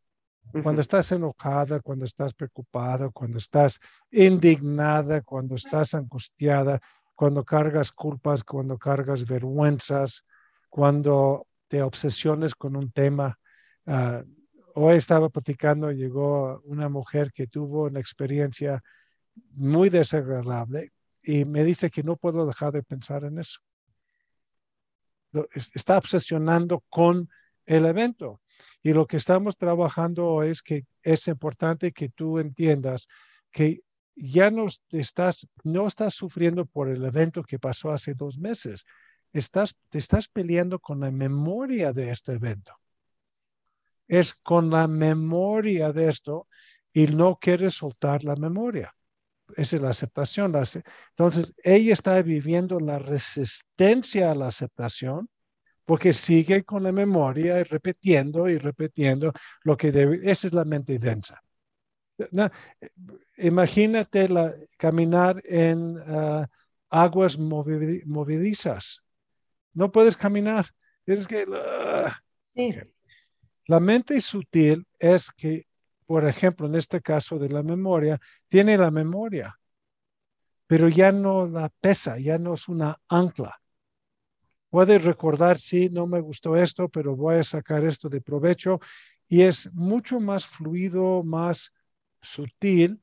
Cuando 0.63 0.81
estás 0.81 1.11
enojada, 1.11 1.79
cuando 1.79 2.05
estás 2.05 2.33
preocupada, 2.33 3.09
cuando 3.09 3.37
estás 3.37 3.79
indignada, 4.11 5.21
cuando 5.21 5.55
estás 5.55 5.93
angustiada, 5.93 6.79
cuando 7.13 7.43
cargas 7.43 7.91
culpas, 7.91 8.43
cuando 8.43 8.77
cargas 8.77 9.25
vergüenzas, 9.27 10.25
cuando 10.69 11.47
te 11.67 11.81
obsesiones 11.83 12.55
con 12.55 12.75
un 12.75 12.91
tema. 12.91 13.37
Uh, 13.85 14.23
hoy 14.75 14.95
estaba 14.95 15.29
platicando, 15.29 15.91
llegó 15.91 16.61
una 16.65 16.89
mujer 16.89 17.31
que 17.31 17.47
tuvo 17.47 17.83
una 17.83 17.99
experiencia 17.99 18.81
muy 19.53 19.89
desagradable 19.89 20.91
y 21.21 21.45
me 21.45 21.63
dice 21.63 21.89
que 21.89 22.03
no 22.03 22.15
puedo 22.17 22.45
dejar 22.45 22.71
de 22.71 22.83
pensar 22.83 23.23
en 23.23 23.39
eso. 23.39 23.59
Está 25.53 25.97
obsesionando 25.97 26.83
con 26.89 27.29
el 27.65 27.85
evento. 27.85 28.41
Y 28.81 28.93
lo 28.93 29.07
que 29.07 29.17
estamos 29.17 29.57
trabajando 29.57 30.43
es 30.43 30.61
que 30.61 30.85
es 31.03 31.27
importante 31.27 31.91
que 31.91 32.09
tú 32.09 32.39
entiendas 32.39 33.07
que 33.51 33.81
ya 34.15 34.51
no 34.51 34.67
estás, 34.91 35.47
no 35.63 35.87
estás 35.87 36.13
sufriendo 36.13 36.65
por 36.65 36.89
el 36.89 37.03
evento 37.05 37.43
que 37.43 37.59
pasó 37.59 37.91
hace 37.91 38.13
dos 38.13 38.37
meses. 38.37 38.85
Estás, 39.31 39.75
te 39.89 39.97
estás 39.97 40.27
peleando 40.27 40.79
con 40.79 40.99
la 40.99 41.11
memoria 41.11 41.93
de 41.93 42.11
este 42.11 42.33
evento. 42.33 42.73
Es 44.07 44.33
con 44.33 44.69
la 44.69 44.87
memoria 44.87 45.91
de 45.93 46.09
esto 46.09 46.47
y 46.91 47.07
no 47.07 47.37
quieres 47.39 47.75
soltar 47.75 48.23
la 48.23 48.35
memoria. 48.35 48.93
Esa 49.55 49.77
es 49.77 49.81
la 49.81 49.89
aceptación. 49.89 50.53
Entonces, 51.11 51.53
ella 51.63 51.93
está 51.93 52.21
viviendo 52.21 52.79
la 52.79 52.99
resistencia 52.99 54.31
a 54.31 54.35
la 54.35 54.47
aceptación 54.47 55.29
porque 55.89 56.13
sigue 56.13 56.63
con 56.63 56.83
la 56.83 56.91
memoria 56.91 57.59
y 57.59 57.63
repitiendo 57.63 58.47
y 58.47 58.59
repitiendo 58.59 59.33
lo 59.63 59.75
que 59.75 59.91
debe. 59.91 60.19
Esa 60.29 60.45
es 60.45 60.53
la 60.53 60.63
mente 60.63 60.99
densa 60.99 61.41
imagínate 63.37 64.27
la, 64.27 64.53
caminar 64.77 65.41
en 65.45 65.97
ah, 66.05 66.47
aguas 66.89 67.37
movedizas. 67.37 69.03
No 69.73 69.91
puedes 69.91 70.17
caminar. 70.17 70.67
Tienes 71.05 71.27
que... 71.27 71.45
Ah. 71.51 72.15
La 73.65 73.79
mente 73.79 74.19
sutil 74.19 74.85
es 74.97 75.31
que, 75.31 75.67
por 76.05 76.27
ejemplo, 76.27 76.67
en 76.67 76.75
este 76.75 77.01
caso 77.01 77.37
de 77.37 77.49
la 77.49 77.63
memoria, 77.63 78.19
tiene 78.49 78.77
la 78.77 78.91
memoria, 78.91 79.57
pero 80.67 80.89
ya 80.89 81.11
no 81.11 81.47
la 81.47 81.69
pesa, 81.69 82.17
ya 82.17 82.37
no 82.37 82.55
es 82.55 82.67
una 82.67 82.99
ancla. 83.07 83.58
Puede 84.69 84.99
recordar, 84.99 85.57
sí, 85.57 85.89
no 85.89 86.05
me 86.05 86.19
gustó 86.19 86.55
esto, 86.55 86.89
pero 86.89 87.15
voy 87.15 87.37
a 87.37 87.43
sacar 87.43 87.83
esto 87.83 88.07
de 88.07 88.21
provecho 88.21 88.79
y 89.27 89.41
es 89.41 89.71
mucho 89.73 90.19
más 90.19 90.45
fluido, 90.45 91.23
más 91.23 91.73
sutil, 92.21 93.01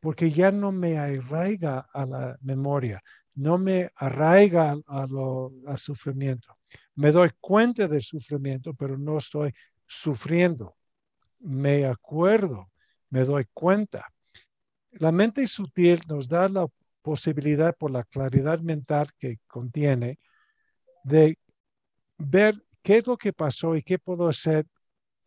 porque 0.00 0.30
ya 0.30 0.50
no 0.50 0.72
me 0.72 0.98
arraiga 0.98 1.86
a 1.92 2.06
la 2.06 2.38
memoria, 2.42 3.02
no 3.34 3.56
me 3.56 3.90
arraiga 3.96 4.76
a 4.86 5.06
lo, 5.06 5.52
al 5.66 5.78
sufrimiento. 5.78 6.56
Me 6.94 7.10
doy 7.10 7.30
cuenta 7.40 7.88
del 7.88 8.02
sufrimiento, 8.02 8.74
pero 8.74 8.98
no 8.98 9.18
estoy 9.18 9.54
sufriendo. 9.86 10.76
Me 11.40 11.86
acuerdo, 11.86 12.70
me 13.10 13.24
doy 13.24 13.46
cuenta. 13.52 14.06
La 14.92 15.12
mente 15.12 15.46
sutil 15.46 16.00
nos 16.08 16.28
da 16.28 16.48
la 16.48 16.66
posibilidad 17.02 17.74
por 17.76 17.90
la 17.90 18.04
claridad 18.04 18.60
mental 18.60 19.08
que 19.18 19.38
contiene 19.46 20.18
de 21.06 21.38
ver 22.18 22.60
qué 22.82 22.96
es 22.98 23.06
lo 23.06 23.16
que 23.16 23.32
pasó 23.32 23.76
y 23.76 23.82
qué 23.82 23.98
puedo 23.98 24.28
hacer 24.28 24.66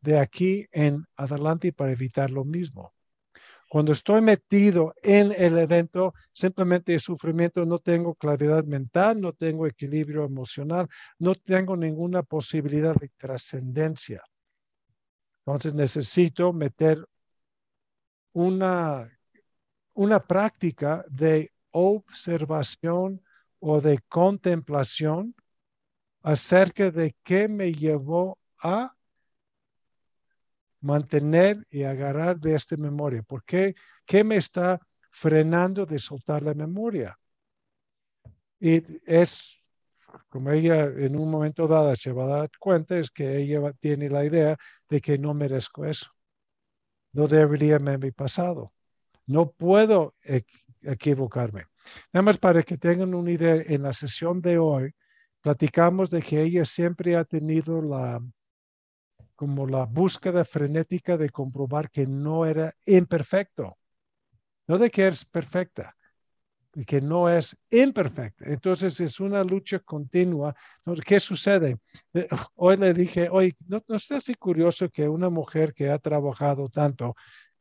de 0.01 0.19
aquí 0.19 0.67
en 0.71 1.05
adelante 1.15 1.71
para 1.71 1.91
evitar 1.91 2.29
lo 2.29 2.43
mismo. 2.43 2.93
Cuando 3.69 3.91
estoy 3.91 4.21
metido 4.21 4.93
en 5.01 5.31
el 5.31 5.57
evento, 5.57 6.13
simplemente 6.33 6.93
el 6.93 6.99
sufrimiento, 6.99 7.63
no 7.65 7.79
tengo 7.79 8.15
claridad 8.15 8.63
mental, 8.65 9.21
no 9.21 9.31
tengo 9.33 9.67
equilibrio 9.67 10.25
emocional, 10.25 10.87
no 11.17 11.35
tengo 11.35 11.77
ninguna 11.77 12.23
posibilidad 12.23 12.95
de 12.95 13.09
trascendencia. 13.15 14.21
Entonces 15.45 15.75
necesito 15.75 16.51
meter 16.51 17.05
una, 18.33 19.09
una 19.93 20.19
práctica 20.19 21.05
de 21.09 21.51
observación 21.71 23.21
o 23.59 23.79
de 23.79 23.99
contemplación 24.09 25.35
acerca 26.21 26.91
de 26.91 27.15
qué 27.23 27.47
me 27.47 27.73
llevó 27.73 28.37
a 28.61 28.93
mantener 30.81 31.65
y 31.69 31.83
agarrar 31.83 32.39
de 32.39 32.55
esta 32.55 32.77
memoria? 32.77 33.23
¿Por 33.23 33.43
qué? 33.43 33.75
¿Qué 34.05 34.23
me 34.23 34.37
está 34.37 34.79
frenando 35.11 35.85
de 35.85 35.99
soltar 35.99 36.43
la 36.43 36.53
memoria? 36.53 37.17
Y 38.59 38.83
es, 39.05 39.57
como 40.29 40.51
ella 40.51 40.85
en 40.85 41.15
un 41.15 41.29
momento 41.29 41.67
dado 41.67 41.95
se 41.95 42.11
va 42.11 42.25
a 42.25 42.39
dar 42.39 42.49
cuenta, 42.59 42.97
es 42.97 43.09
que 43.09 43.37
ella 43.37 43.71
tiene 43.79 44.09
la 44.09 44.25
idea 44.25 44.57
de 44.89 45.01
que 45.01 45.17
no 45.17 45.33
merezco 45.33 45.85
eso. 45.85 46.11
no 47.13 47.27
debería 47.27 47.77
haberme 47.77 48.11
pasado. 48.11 48.73
No 49.25 49.51
puedo 49.51 50.15
equivocarme. 50.81 51.65
Nada 52.13 52.23
más 52.23 52.37
para 52.37 52.63
que 52.63 52.77
tengan 52.77 53.13
una 53.13 53.31
idea, 53.31 53.55
en 53.55 53.83
la 53.83 53.93
sesión 53.93 54.41
de 54.41 54.57
hoy 54.57 54.93
platicamos 55.41 56.09
de 56.09 56.21
que 56.21 56.41
ella 56.41 56.65
siempre 56.65 57.15
ha 57.15 57.23
tenido 57.23 57.81
la, 57.81 58.21
como 59.35 59.65
la 59.67 59.85
búsqueda 59.85 60.43
frenética 60.43 61.17
de 61.17 61.29
comprobar 61.29 61.89
que 61.89 62.05
no 62.05 62.45
era 62.45 62.75
imperfecto, 62.85 63.77
no 64.67 64.77
de 64.77 64.91
que 64.91 65.07
es 65.07 65.23
perfecta, 65.23 65.95
de 66.73 66.85
que 66.85 67.01
no 67.01 67.29
es 67.29 67.57
imperfecta. 67.69 68.45
Entonces 68.47 68.99
es 68.99 69.19
una 69.19 69.43
lucha 69.43 69.79
continua. 69.79 70.55
¿Qué 71.05 71.19
sucede? 71.19 71.77
Hoy 72.55 72.77
le 72.77 72.93
dije, 72.93 73.29
oye, 73.29 73.55
¿no, 73.67 73.81
no 73.87 73.95
estás 73.95 74.17
así 74.17 74.35
curioso 74.35 74.89
que 74.89 75.07
una 75.07 75.29
mujer 75.29 75.73
que 75.73 75.89
ha 75.89 75.99
trabajado 75.99 76.69
tanto 76.69 77.15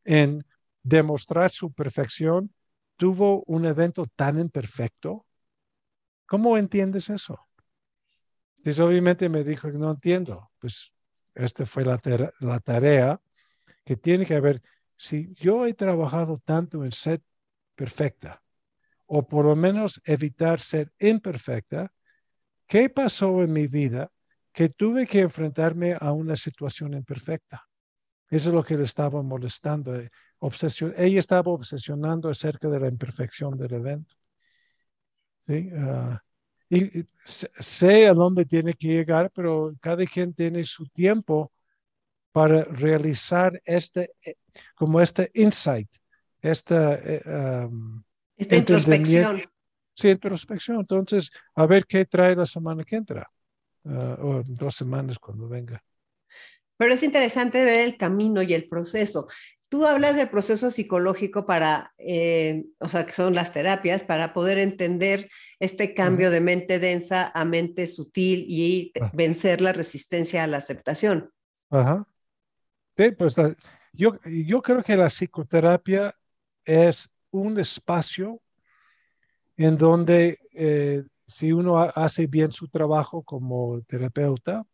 en 0.04 0.44
demostrar 0.82 1.50
su 1.50 1.72
perfección 1.72 2.52
tuvo 2.96 3.44
un 3.46 3.66
evento 3.66 4.06
tan 4.16 4.38
imperfecto? 4.38 5.26
¿Cómo 6.26 6.58
entiendes 6.58 7.08
eso? 7.08 7.47
Entonces, 8.68 8.84
obviamente 8.84 9.30
me 9.30 9.44
dijo 9.44 9.72
que 9.72 9.78
no 9.78 9.90
entiendo. 9.90 10.50
Pues 10.58 10.92
esta 11.34 11.64
fue 11.64 11.86
la, 11.86 11.98
la 12.40 12.58
tarea 12.58 13.18
que 13.82 13.96
tiene 13.96 14.26
que 14.26 14.34
haber. 14.34 14.60
Si 14.94 15.32
yo 15.36 15.64
he 15.64 15.72
trabajado 15.72 16.38
tanto 16.44 16.84
en 16.84 16.92
ser 16.92 17.22
perfecta, 17.74 18.42
o 19.06 19.26
por 19.26 19.46
lo 19.46 19.56
menos 19.56 20.02
evitar 20.04 20.60
ser 20.60 20.92
imperfecta, 20.98 21.90
¿qué 22.66 22.90
pasó 22.90 23.42
en 23.42 23.54
mi 23.54 23.68
vida 23.68 24.12
que 24.52 24.68
tuve 24.68 25.06
que 25.06 25.20
enfrentarme 25.20 25.96
a 25.98 26.12
una 26.12 26.36
situación 26.36 26.92
imperfecta? 26.92 27.66
Eso 28.28 28.50
es 28.50 28.54
lo 28.54 28.62
que 28.62 28.76
le 28.76 28.82
estaba 28.82 29.22
molestando. 29.22 29.96
Eh, 29.96 30.10
obsesión, 30.40 30.92
ella 30.98 31.20
estaba 31.20 31.52
obsesionando 31.52 32.28
acerca 32.28 32.68
de 32.68 32.80
la 32.80 32.88
imperfección 32.88 33.56
del 33.56 33.72
evento. 33.72 34.14
¿Sí? 35.38 35.70
Ah, 35.74 36.22
y, 36.70 37.04
sé 37.24 38.06
a 38.06 38.14
dónde 38.14 38.44
tiene 38.44 38.74
que 38.74 38.88
llegar, 38.88 39.30
pero 39.34 39.74
cada 39.80 40.04
quien 40.04 40.34
tiene 40.34 40.64
su 40.64 40.86
tiempo 40.86 41.52
para 42.32 42.64
realizar 42.64 43.60
este, 43.64 44.12
eh, 44.24 44.34
como 44.74 45.00
este 45.00 45.30
insight, 45.34 45.88
esta, 46.40 46.94
eh, 46.94 47.68
esta 48.36 48.56
introspección. 48.56 49.42
Sí, 49.94 50.10
introspección. 50.10 50.78
Entonces, 50.78 51.30
a 51.56 51.66
ver 51.66 51.84
qué 51.84 52.04
trae 52.04 52.36
la 52.36 52.46
semana 52.46 52.84
que 52.84 52.96
entra, 52.96 53.28
ah, 53.84 54.16
o 54.20 54.42
dos 54.46 54.76
semanas 54.76 55.18
cuando 55.18 55.48
venga. 55.48 55.82
Pero 56.76 56.94
es 56.94 57.02
interesante 57.02 57.64
ver 57.64 57.80
el 57.80 57.96
camino 57.96 58.40
y 58.42 58.54
el 58.54 58.68
proceso. 58.68 59.26
Tú 59.68 59.86
hablas 59.86 60.16
del 60.16 60.30
proceso 60.30 60.70
psicológico 60.70 61.44
para, 61.44 61.92
eh, 61.98 62.64
o 62.78 62.88
sea, 62.88 63.04
que 63.04 63.12
son 63.12 63.34
las 63.34 63.52
terapias, 63.52 64.02
para 64.02 64.32
poder 64.32 64.58
entender 64.58 65.30
este 65.60 65.94
cambio 65.94 66.30
de 66.30 66.40
mente 66.40 66.78
densa 66.78 67.30
a 67.34 67.44
mente 67.44 67.86
sutil 67.86 68.46
y 68.48 68.92
ah. 69.00 69.10
vencer 69.14 69.60
la 69.60 69.72
resistencia 69.72 70.44
a 70.44 70.46
la 70.46 70.58
aceptación. 70.58 71.30
Ajá. 71.70 72.06
Sí, 72.96 73.10
pues 73.12 73.36
yo, 73.92 74.18
yo 74.24 74.62
creo 74.62 74.82
que 74.82 74.96
la 74.96 75.08
psicoterapia 75.08 76.14
es 76.64 77.10
un 77.30 77.58
espacio 77.60 78.40
en 79.56 79.76
donde 79.76 80.38
eh, 80.54 81.04
si 81.26 81.52
uno 81.52 81.78
hace 81.78 82.26
bien 82.26 82.52
su 82.52 82.68
trabajo 82.68 83.22
como 83.22 83.82
terapeuta, 83.82 84.64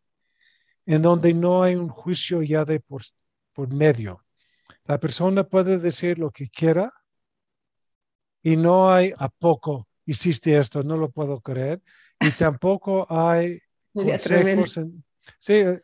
en 0.85 1.01
donde 1.01 1.33
no 1.33 1.63
hay 1.63 1.75
un 1.75 1.89
juicio 1.89 2.41
ya 2.41 2.63
de 2.63 2.79
por, 2.79 3.01
por 3.53 3.73
medio. 3.73 4.24
La 4.85 4.99
persona 4.99 5.43
puede 5.43 5.77
decir 5.77 6.19
lo 6.19 6.31
que 6.31 6.47
quiera 6.49 6.93
y 8.41 8.55
no 8.55 8.91
hay 8.91 9.13
a 9.17 9.29
poco 9.29 9.87
hiciste 10.05 10.57
esto, 10.57 10.83
no 10.83 10.97
lo 10.97 11.09
puedo 11.09 11.41
creer. 11.41 11.81
Y 12.19 12.31
tampoco 12.37 13.05
hay 13.09 13.59
consejos, 13.93 14.79
sí, 15.39 15.53
eh, 15.53 15.81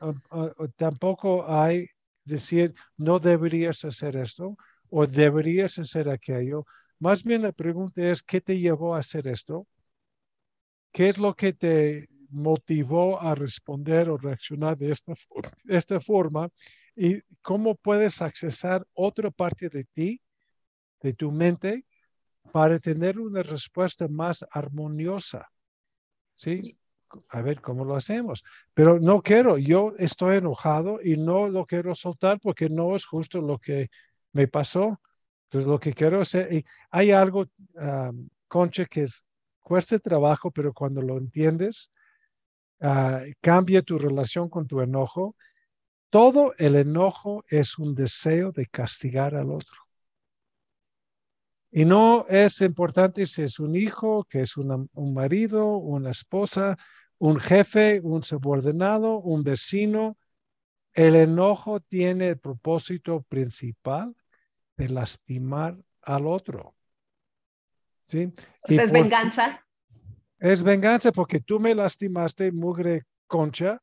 tampoco 0.75 1.45
hay 1.47 1.87
decir 2.23 2.73
no 2.97 3.19
deberías 3.19 3.83
hacer 3.83 4.15
esto 4.15 4.55
o 4.89 5.07
deberías 5.07 5.79
hacer 5.79 6.09
aquello. 6.09 6.65
Más 6.99 7.23
bien 7.23 7.41
la 7.41 7.51
pregunta 7.51 8.01
es, 8.03 8.21
¿qué 8.21 8.41
te 8.41 8.59
llevó 8.59 8.95
a 8.95 8.99
hacer 8.99 9.27
esto? 9.27 9.65
¿Qué 10.91 11.09
es 11.09 11.17
lo 11.17 11.33
que 11.35 11.53
te 11.53 12.07
motivó 12.29 13.19
a 13.19 13.33
responder 13.33 14.09
o 14.09 14.17
reaccionar 14.17 14.77
de 14.77 14.91
esta, 14.91 15.13
esta 15.67 15.99
forma? 15.99 16.49
¿Y 16.95 17.21
cómo 17.41 17.75
puedes 17.75 18.21
accesar 18.21 18.85
otra 18.93 19.31
parte 19.31 19.69
de 19.69 19.85
ti, 19.85 20.21
de 21.01 21.13
tu 21.13 21.31
mente, 21.31 21.85
para 22.51 22.79
tener 22.79 23.19
una 23.19 23.43
respuesta 23.43 24.07
más 24.07 24.45
armoniosa? 24.51 25.49
¿Sí? 26.33 26.77
A 27.29 27.41
ver 27.41 27.61
cómo 27.61 27.85
lo 27.85 27.95
hacemos. 27.95 28.43
Pero 28.73 28.99
no 28.99 29.21
quiero, 29.21 29.57
yo 29.57 29.93
estoy 29.97 30.37
enojado 30.37 30.99
y 31.01 31.17
no 31.17 31.47
lo 31.47 31.65
quiero 31.65 31.95
soltar 31.95 32.39
porque 32.39 32.69
no 32.69 32.95
es 32.95 33.05
justo 33.05 33.41
lo 33.41 33.57
que 33.57 33.89
me 34.33 34.47
pasó. 34.47 34.99
Entonces, 35.45 35.69
lo 35.69 35.79
que 35.79 35.93
quiero 35.93 36.21
hacer, 36.21 36.63
hay 36.89 37.11
algo, 37.11 37.45
Concha, 38.47 38.85
que 38.85 39.03
es, 39.03 39.25
cuesta 39.59 39.99
trabajo, 39.99 40.51
pero 40.51 40.73
cuando 40.73 41.01
lo 41.01 41.17
entiendes, 41.17 41.91
ah, 42.79 43.21
cambia 43.41 43.81
tu 43.81 43.97
relación 43.97 44.49
con 44.49 44.67
tu 44.67 44.81
enojo. 44.81 45.35
Todo 46.11 46.53
el 46.57 46.75
enojo 46.75 47.45
es 47.47 47.79
un 47.79 47.95
deseo 47.95 48.51
de 48.51 48.65
castigar 48.65 49.33
al 49.33 49.49
otro. 49.49 49.77
Y 51.71 51.85
no 51.85 52.27
es 52.27 52.59
importante 52.59 53.25
si 53.25 53.43
es 53.43 53.59
un 53.59 53.77
hijo, 53.77 54.25
que 54.25 54.41
es 54.41 54.57
un 54.57 54.89
marido, 55.13 55.77
una 55.77 56.09
esposa, 56.11 56.77
un 57.17 57.39
jefe, 57.39 58.01
un 58.03 58.23
subordinado, 58.23 59.19
un 59.19 59.41
vecino. 59.41 60.17
El 60.93 61.15
enojo 61.15 61.79
tiene 61.79 62.27
el 62.27 62.39
propósito 62.39 63.21
principal 63.29 64.13
de 64.75 64.89
lastimar 64.89 65.77
al 66.01 66.27
otro. 66.27 66.75
¿Sí? 68.01 68.27
es 68.65 68.91
venganza. 68.91 69.65
Es 70.39 70.61
venganza 70.61 71.13
porque 71.13 71.39
tú 71.39 71.57
me 71.57 71.73
lastimaste, 71.73 72.51
mugre 72.51 73.05
concha, 73.27 73.81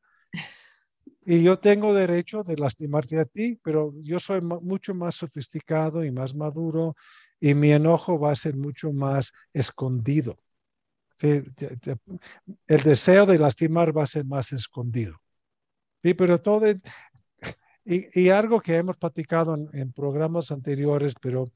y 1.24 1.42
yo 1.42 1.58
tengo 1.58 1.94
derecho 1.94 2.42
de 2.42 2.56
lastimarte 2.56 3.18
a 3.18 3.24
ti, 3.24 3.58
pero 3.62 3.92
yo 4.02 4.18
soy 4.18 4.40
mucho 4.40 4.94
más 4.94 5.14
sofisticado 5.14 6.04
y 6.04 6.10
más 6.10 6.34
maduro 6.34 6.96
y 7.40 7.54
mi 7.54 7.70
enojo 7.70 8.18
va 8.18 8.32
a 8.32 8.36
ser 8.36 8.56
mucho 8.56 8.92
más 8.92 9.32
escondido. 9.52 10.38
Sí, 11.14 11.40
el 12.66 12.82
deseo 12.82 13.26
de 13.26 13.38
lastimar 13.38 13.96
va 13.96 14.04
a 14.04 14.06
ser 14.06 14.24
más 14.24 14.52
escondido. 14.52 15.20
Sí, 15.98 16.14
pero 16.14 16.40
todo, 16.40 16.64
y, 17.84 18.28
algo 18.28 18.60
que 18.60 18.76
hemos 18.76 18.96
platicado 18.96 19.56
en, 19.72 19.92
programas 19.92 20.52
anteriores, 20.52 21.14
pero 21.20 21.46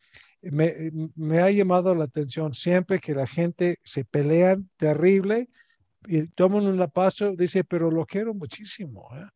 me, 0.41 0.91
me, 1.15 1.41
ha 1.41 1.51
llamado 1.51 1.95
la 1.95 2.05
atención 2.05 2.55
siempre 2.55 2.99
que 2.99 3.15
la 3.15 3.27
gente 3.27 3.79
se 3.85 4.05
pelean 4.05 4.69
terrible 4.77 5.49
y 6.07 6.27
toman 6.29 6.67
un 6.67 6.91
paso, 6.91 7.37
dice, 7.37 7.65
pero 7.65 7.91
lo 7.91 8.05
quiero 8.07 8.35
muchísimo. 8.35 9.09
¿eh? 9.15 9.27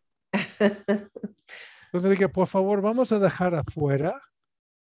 Entonces 0.59 2.11
dije, 2.11 2.29
por 2.29 2.49
favor, 2.49 2.81
vamos 2.81 3.13
a 3.13 3.19
dejar 3.19 3.55
afuera 3.55 4.21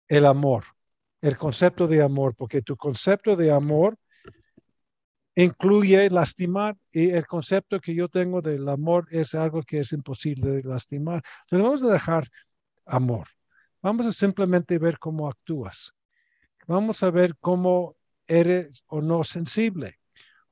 el 0.08 0.26
amor, 0.26 0.64
el 1.20 1.36
concepto 1.36 1.86
de 1.86 2.02
amor, 2.02 2.34
porque 2.36 2.62
tu 2.62 2.76
concepto 2.76 3.36
de 3.36 3.50
amor 3.50 3.96
incluye 5.34 6.10
lastimar 6.10 6.76
y 6.90 7.10
el 7.10 7.26
concepto 7.26 7.80
que 7.80 7.94
yo 7.94 8.08
tengo 8.08 8.42
del 8.42 8.68
amor 8.68 9.08
es 9.10 9.34
algo 9.34 9.62
que 9.62 9.80
es 9.80 9.92
imposible 9.92 10.50
de 10.50 10.62
lastimar. 10.62 11.22
Entonces 11.44 11.64
vamos 11.64 11.82
a 11.84 11.92
dejar 11.92 12.28
amor. 12.84 13.28
Vamos 13.80 14.06
a 14.06 14.12
simplemente 14.12 14.78
ver 14.78 14.98
cómo 14.98 15.28
actúas. 15.28 15.92
Vamos 16.66 17.02
a 17.02 17.10
ver 17.10 17.34
cómo 17.40 17.96
eres 18.26 18.84
o 18.86 19.00
no 19.00 19.24
sensible. 19.24 19.98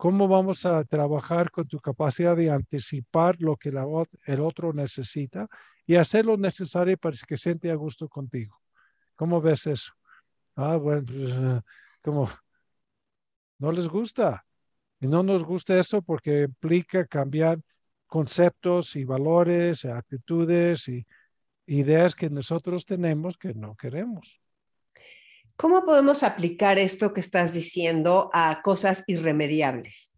Cómo 0.01 0.29
vamos 0.29 0.65
a 0.65 0.83
trabajar 0.85 1.51
con 1.51 1.69
tu 1.69 1.79
capacidad 1.79 2.35
de 2.35 2.51
anticipar 2.51 3.37
lo 3.39 3.55
que 3.59 3.69
el 3.69 4.41
otro 4.41 4.73
necesita 4.73 5.47
y 5.85 5.97
hacer 5.97 6.25
lo 6.25 6.39
necesario 6.39 6.97
para 6.97 7.15
que 7.29 7.37
siente 7.37 7.71
a 7.71 7.75
gusto 7.75 8.09
contigo. 8.09 8.59
¿Cómo 9.15 9.43
ves 9.43 9.67
eso? 9.67 9.93
Ah, 10.57 10.77
bueno, 10.77 11.03
pues, 11.07 11.31
eh, 11.33 11.61
como 12.01 12.31
no 13.59 13.73
les 13.73 13.89
gusta. 13.89 14.43
Y 15.01 15.07
no 15.07 15.23
nos 15.23 15.45
gusta 15.45 15.79
esto 15.79 16.01
porque 16.01 16.45
implica 16.45 17.05
cambiar 17.07 17.61
conceptos 18.07 18.97
y 18.97 19.05
valores, 19.05 19.85
actitudes 19.85 20.89
y 20.89 21.07
ideas 21.67 22.15
que 22.15 22.31
nosotros 22.31 22.87
tenemos 22.87 23.37
que 23.37 23.53
no 23.53 23.77
queremos. 23.77 24.40
¿Cómo 25.61 25.85
podemos 25.85 26.23
aplicar 26.23 26.79
esto 26.79 27.13
que 27.13 27.21
estás 27.21 27.53
diciendo 27.53 28.31
a 28.33 28.63
cosas 28.63 29.05
irremediables? 29.07 30.15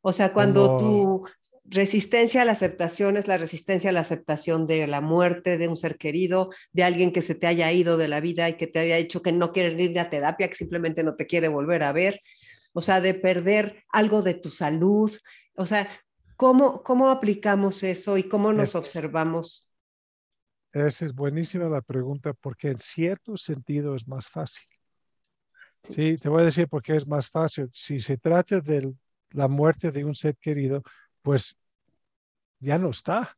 O 0.00 0.12
sea, 0.12 0.32
cuando 0.32 0.76
tu 0.76 1.28
resistencia 1.64 2.42
a 2.42 2.44
la 2.44 2.50
aceptación 2.50 3.16
es 3.16 3.28
la 3.28 3.38
resistencia 3.38 3.90
a 3.90 3.92
la 3.92 4.00
aceptación 4.00 4.66
de 4.66 4.88
la 4.88 5.00
muerte 5.00 5.56
de 5.56 5.68
un 5.68 5.76
ser 5.76 5.98
querido, 5.98 6.50
de 6.72 6.82
alguien 6.82 7.12
que 7.12 7.22
se 7.22 7.36
te 7.36 7.46
haya 7.46 7.70
ido 7.70 7.96
de 7.96 8.08
la 8.08 8.18
vida 8.18 8.48
y 8.48 8.56
que 8.56 8.66
te 8.66 8.80
haya 8.80 8.96
dicho 8.96 9.22
que 9.22 9.30
no 9.30 9.52
quiere 9.52 9.80
ir 9.80 10.00
a 10.00 10.10
terapia, 10.10 10.48
que 10.48 10.56
simplemente 10.56 11.04
no 11.04 11.14
te 11.14 11.28
quiere 11.28 11.46
volver 11.46 11.84
a 11.84 11.92
ver. 11.92 12.20
O 12.72 12.82
sea, 12.82 13.00
de 13.00 13.14
perder 13.14 13.84
algo 13.92 14.22
de 14.22 14.34
tu 14.34 14.50
salud. 14.50 15.16
O 15.54 15.64
sea, 15.64 15.88
¿cómo, 16.34 16.82
cómo 16.82 17.10
aplicamos 17.10 17.84
eso 17.84 18.18
y 18.18 18.24
cómo 18.24 18.52
nos 18.52 18.74
observamos? 18.74 19.69
Esa 20.72 21.06
es 21.06 21.14
buenísima 21.14 21.68
la 21.68 21.82
pregunta 21.82 22.32
porque 22.32 22.68
en 22.68 22.78
cierto 22.78 23.36
sentido 23.36 23.94
es 23.96 24.06
más 24.06 24.28
fácil. 24.28 24.64
Sí. 25.70 26.16
te 26.16 26.28
voy 26.28 26.42
a 26.42 26.44
decir 26.44 26.68
por 26.68 26.82
qué 26.82 26.96
es 26.96 27.06
más 27.06 27.30
fácil. 27.30 27.68
Si 27.72 28.00
se 28.00 28.18
trata 28.18 28.60
de 28.60 28.92
la 29.30 29.48
muerte 29.48 29.90
de 29.90 30.04
un 30.04 30.14
ser 30.14 30.36
querido, 30.36 30.82
pues 31.22 31.56
ya 32.58 32.78
no 32.78 32.90
está. 32.90 33.36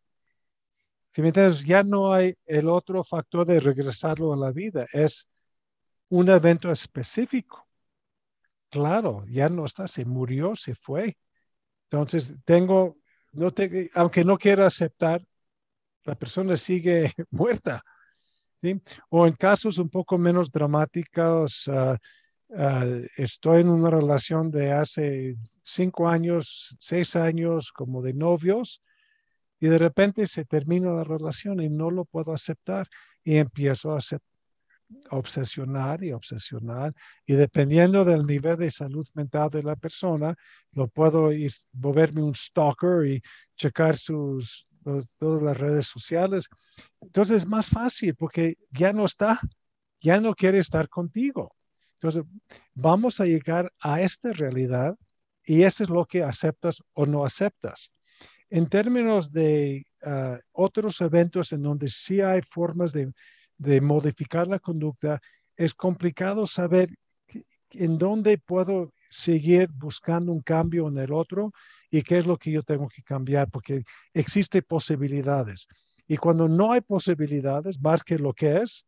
Si 1.11 1.23
me 1.23 1.29
entiendes, 1.29 1.65
ya 1.65 1.83
no 1.83 2.13
hay 2.13 2.35
el 2.47 2.69
otro 2.69 3.05
factor 3.05 3.47
de 3.47 3.61
regresarlo 3.61 4.33
a 4.33 4.37
la 4.37 4.51
vida. 4.51 4.87
Es 4.93 5.29
un 6.09 6.29
evento 6.29 6.71
específico. 6.71 7.67
Claro, 8.71 9.25
ya 9.29 9.49
no 9.49 9.65
está, 9.65 9.87
se 9.87 10.05
murió, 10.05 10.57
se 10.57 10.75
fue. 10.75 11.17
Entonces, 11.91 12.35
tengo, 12.45 12.97
no 13.33 13.51
te, 13.51 13.91
aunque 13.95 14.25
no 14.25 14.39
quiera 14.39 14.67
aceptar, 14.67 15.23
la 16.05 16.15
persona 16.15 16.57
sigue 16.57 17.13
muerta. 17.31 17.83
¿sí? 18.61 18.81
O 19.11 19.27
en 19.27 19.33
casos 19.35 19.79
un 19.79 19.89
poco 19.89 20.19
menos 20.19 20.51
dramáticos, 20.51 21.69
uh, 21.69 21.97
uh, 22.49 23.07
estoy 23.17 23.63
en 23.63 23.69
una 23.69 23.91
relación 23.91 24.51
de 24.51 24.73
hace 24.73 25.37
cinco 25.63 26.09
años, 26.09 26.77
seis 26.79 27.17
años, 27.17 27.73
como 27.73 28.03
de 28.03 28.15
novios, 28.15 28.83
y 29.61 29.69
de 29.69 29.79
repente 29.79 30.27
se 30.27 30.45
termina 30.45 30.93
la 30.93 31.05
relación 31.05 31.61
y 31.61 31.69
no 31.69 31.91
lo 31.91 32.05
puedo 32.05 32.33
aceptar 32.33 32.89
y 33.23 33.37
empiezo 33.37 33.93
a 33.93 33.99
aceptar 33.99 34.33
obsesionar 35.11 36.03
y 36.05 36.13
obsesionar 36.13 36.93
y 37.27 37.35
dependiendo 37.35 38.05
del 38.05 38.27
nivel 38.27 38.57
de 38.59 38.71
salud 38.71 39.07
mental 39.15 39.49
de 39.51 39.63
la 39.63 39.77
persona, 39.77 40.35
lo 40.73 40.89
puedo 40.89 41.33
ir, 41.33 41.53
volverme 41.73 42.23
un 42.23 42.35
stalker 42.35 43.07
y 43.07 43.23
checar 43.57 43.97
sus 43.97 44.67
todas 45.19 45.43
las 45.43 45.57
redes 45.57 45.87
sociales. 45.87 46.49
Entonces 47.01 47.39
es 47.39 47.49
más 47.49 47.71
fácil 47.71 48.15
porque 48.15 48.57
ya 48.71 48.93
no 48.93 49.05
está, 49.05 49.41
ya 50.01 50.21
no 50.21 50.35
quiere 50.35 50.59
estar 50.59 50.89
contigo. 50.89 51.55
Entonces 51.95 52.25
vamos 52.75 53.21
a 53.21 53.27
llegar 53.27 53.73
a 53.81 54.01
esta 54.01 54.33
realidad 54.33 54.97
y 55.45 55.63
eso 55.63 55.85
es 55.85 55.91
lo 55.91 56.05
que 56.05 56.23
aceptas 56.23 56.83
o 56.95 57.07
no 57.07 57.25
aceptas. 57.25 57.93
En 58.51 58.69
términos 58.69 59.31
de 59.31 59.87
ah, 60.05 60.39
otros 60.53 61.01
eventos 61.01 61.53
en 61.53 61.63
donde 61.63 61.89
sí 61.89 62.21
hay 62.21 62.43
formas 62.43 62.93
de 62.93 63.81
modificar 63.81 64.49
la 64.49 64.59
conducta, 64.59 65.21
es 65.57 65.75
complicado 65.75 66.47
saber 66.47 66.91
en 67.71 67.99
dónde 67.99 68.39
puedo 68.39 68.93
seguir 69.11 69.69
buscando 69.73 70.33
un 70.33 70.41
cambio 70.41 70.89
en 70.89 70.99
el 70.99 71.13
otro 71.13 71.53
y 71.93 72.03
qué 72.03 72.17
es 72.17 72.27
lo 72.27 72.39
que 72.39 72.51
yo 72.51 72.63
tengo 72.63 72.89
que 72.89 73.03
cambiar, 73.03 73.51
porque 73.51 73.85
existen 74.15 74.65
posibilidades. 74.67 75.69
Y 76.09 76.17
cuando 76.17 76.49
no 76.49 76.73
hay 76.73 76.81
posibilidades, 76.81 77.79
más 77.79 78.03
que 78.03 78.19
lo 78.19 78.33
que 78.33 78.63
es, 78.63 78.87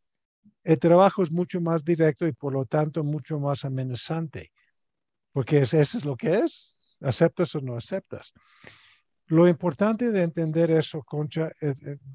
el 0.64 0.78
trabajo 0.78 1.22
es 1.22 1.30
mucho 1.30 1.60
más 1.60 1.84
directo 1.84 2.26
y 2.26 2.32
por 2.32 2.54
lo 2.54 2.64
tanto 2.64 3.04
mucho 3.04 3.38
más 3.38 3.66
amenazante, 3.66 4.50
porque 5.32 5.58
es, 5.58 5.74
eso 5.74 5.98
es 5.98 6.06
lo 6.06 6.16
que 6.16 6.38
es, 6.38 6.74
aceptas 7.02 7.54
o 7.54 7.60
no 7.60 7.76
aceptas. 7.76 8.32
Lo 9.26 9.46
importante 9.48 10.10
de 10.10 10.22
entender 10.22 10.70
eso, 10.70 11.02
Concha, 11.02 11.52
eh, 11.60 11.74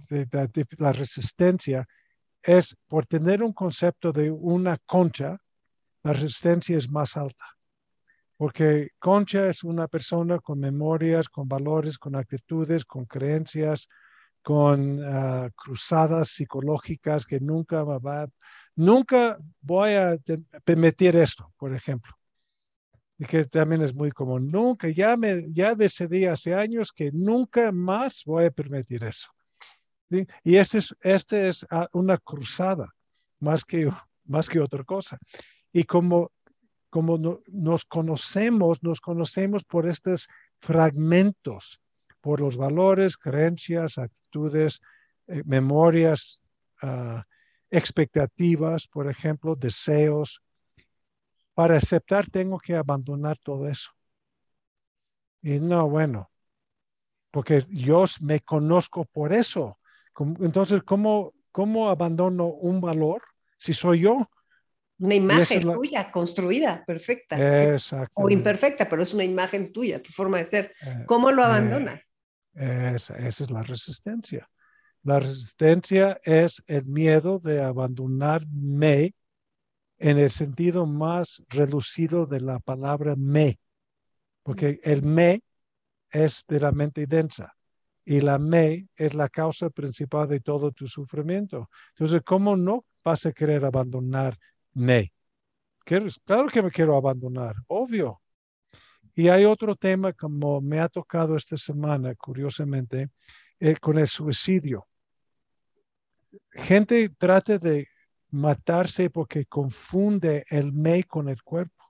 eh, 0.09 0.25
de 0.31 0.65
la 0.79 0.91
resistencia, 0.91 1.87
es 2.41 2.75
por 2.87 3.05
tener 3.05 3.43
un 3.43 3.53
concepto 3.53 4.11
de 4.11 4.31
una 4.31 4.79
concha, 4.87 5.37
la 6.01 6.13
resistencia 6.13 6.77
es 6.77 6.89
más 6.89 7.15
alta 7.15 7.58
porque 8.39 8.91
Concha 8.99 9.49
es 9.49 9.65
una 9.65 9.89
persona 9.89 10.39
con 10.39 10.61
memorias, 10.61 11.27
con 11.27 11.45
valores, 11.45 11.97
con 11.97 12.15
actitudes, 12.15 12.85
con 12.85 13.03
creencias, 13.05 13.89
con 14.41 15.03
ah, 15.03 15.49
cruzadas 15.53 16.29
psicológicas 16.29 17.25
que 17.25 17.41
nunca 17.41 17.83
va, 17.83 18.29
nunca 18.77 19.37
voy 19.59 19.91
a 19.95 20.17
permitir 20.63 21.17
esto, 21.17 21.51
por 21.57 21.75
ejemplo. 21.75 22.13
Y 23.17 23.25
que 23.25 23.43
también 23.43 23.81
es 23.81 23.93
muy 23.93 24.11
común. 24.11 24.49
Nunca, 24.49 24.87
ya, 24.87 25.17
me, 25.17 25.43
ya 25.51 25.75
decidí 25.75 26.23
hace 26.23 26.53
años 26.53 26.93
que 26.93 27.11
nunca 27.11 27.73
más 27.73 28.23
voy 28.25 28.45
a 28.45 28.51
permitir 28.51 29.03
eso. 29.03 29.27
Y 30.45 30.55
este 30.55 30.77
es, 30.77 30.95
este 31.01 31.49
es 31.49 31.67
ah, 31.69 31.89
una 31.91 32.17
cruzada 32.17 32.87
más 33.41 33.65
que, 33.65 33.91
más 34.23 34.47
que 34.47 34.61
otra 34.61 34.85
cosa. 34.85 35.19
Y 35.73 35.83
como 35.83 36.31
como 36.89 37.41
nos 37.47 37.85
conocemos, 37.85 38.83
nos 38.83 38.99
conocemos 38.99 39.63
por 39.63 39.87
estos 39.87 40.27
fragmentos, 40.59 41.79
por 42.21 42.41
los 42.41 42.57
valores, 42.57 43.17
creencias, 43.17 43.97
actitudes, 43.97 44.81
eh, 45.27 45.43
memorias, 45.45 46.41
ah, 46.81 47.23
expectativas, 47.69 48.87
por 48.87 49.09
ejemplo, 49.09 49.55
deseos. 49.55 50.41
Para 51.53 51.77
aceptar 51.77 52.29
tengo 52.29 52.57
que 52.57 52.75
abandonar 52.75 53.37
todo 53.37 53.67
eso. 53.67 53.91
Y 55.41 55.59
no, 55.59 55.87
bueno, 55.89 56.29
porque 57.31 57.65
yo 57.69 58.05
me 58.21 58.41
conozco 58.41 59.05
por 59.05 59.33
eso. 59.33 59.77
Entonces, 60.39 60.83
¿cómo, 60.83 61.33
cómo 61.51 61.89
abandono 61.89 62.47
un 62.47 62.81
valor 62.81 63.21
si 63.57 63.73
soy 63.73 64.01
yo? 64.01 64.29
Una 64.99 65.15
imagen 65.15 65.61
tuya, 65.61 66.11
construida, 66.11 66.83
perfecta. 66.85 67.37
O 68.15 68.29
imperfecta, 68.29 68.89
pero 68.89 69.01
es 69.01 69.13
una 69.13 69.23
imagen 69.23 69.71
tuya, 69.71 70.01
tu 70.01 70.11
forma 70.11 70.39
de 70.39 70.45
ser. 70.45 70.73
Eh, 70.85 71.03
¿Cómo 71.05 71.31
lo 71.31 71.41
eh, 71.41 71.45
abandonas? 71.45 72.11
esa, 72.53 73.17
es 73.17 73.49
la 73.49 73.63
resistencia. 73.63 74.49
La 75.03 75.19
resistencia 75.19 76.19
es 76.23 76.61
el 76.67 76.85
miedo 76.85 77.39
de 77.39 77.63
abandonarme 77.63 79.13
en 79.97 80.17
el 80.17 80.29
sentido 80.29 80.85
más 80.85 81.41
reducido 81.47 82.25
de 82.25 82.41
la 82.41 82.59
palabra 82.59 83.15
me, 83.15 83.57
porque 84.43 84.81
el 84.83 85.03
me 85.03 85.41
es 86.11 86.43
de 86.47 86.59
la 86.59 86.71
mente 86.71 87.05
densa 87.07 87.53
y 88.03 88.21
la 88.21 88.39
me 88.39 88.87
es 88.95 89.13
la 89.13 89.29
causa 89.29 89.69
principal 89.69 90.27
de 90.27 90.39
todo 90.39 90.71
tu 90.71 90.87
sufrimiento. 90.87 91.69
Entonces, 91.91 92.21
¿cómo 92.25 92.57
no 92.57 92.85
vas 93.03 93.25
a 93.25 93.31
querer 93.31 93.63
abandonar 93.63 94.37
me. 94.73 95.11
claro 95.83 96.47
que 96.47 96.61
me 96.61 96.71
quiero 96.71 96.95
abandonar, 96.95 97.55
obvio. 97.67 98.21
Y 99.15 99.27
hay 99.27 99.45
otro 99.45 99.75
tema 99.75 100.13
como 100.13 100.61
me 100.61 100.79
ha 100.79 100.87
tocado 100.87 101.35
esta 101.35 101.57
semana, 101.57 102.15
curiosamente, 102.15 103.09
eh, 103.59 103.75
con 103.75 103.97
el 103.97 104.07
suicidio. 104.07 104.87
Gente 106.51 107.09
trata 107.17 107.57
de 107.57 107.87
matarse 108.31 109.09
porque 109.09 109.45
confunde 109.45 110.45
el 110.49 110.71
me 110.71 111.03
con 111.03 111.27
el 111.27 111.41
cuerpo 111.43 111.83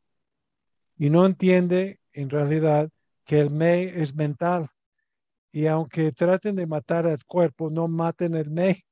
y 0.97 1.09
no 1.09 1.25
entiende 1.25 1.99
en 2.13 2.29
realidad 2.29 2.89
que 3.25 3.39
el 3.39 3.51
me 3.51 4.01
es 4.01 4.15
mental. 4.15 4.69
Y 5.51 5.67
aunque 5.67 6.11
traten 6.11 6.55
de 6.55 6.67
matar 6.67 7.07
al 7.07 7.23
cuerpo, 7.25 7.69
no 7.69 7.87
maten 7.87 8.35
el 8.35 8.49
me. 8.49 8.85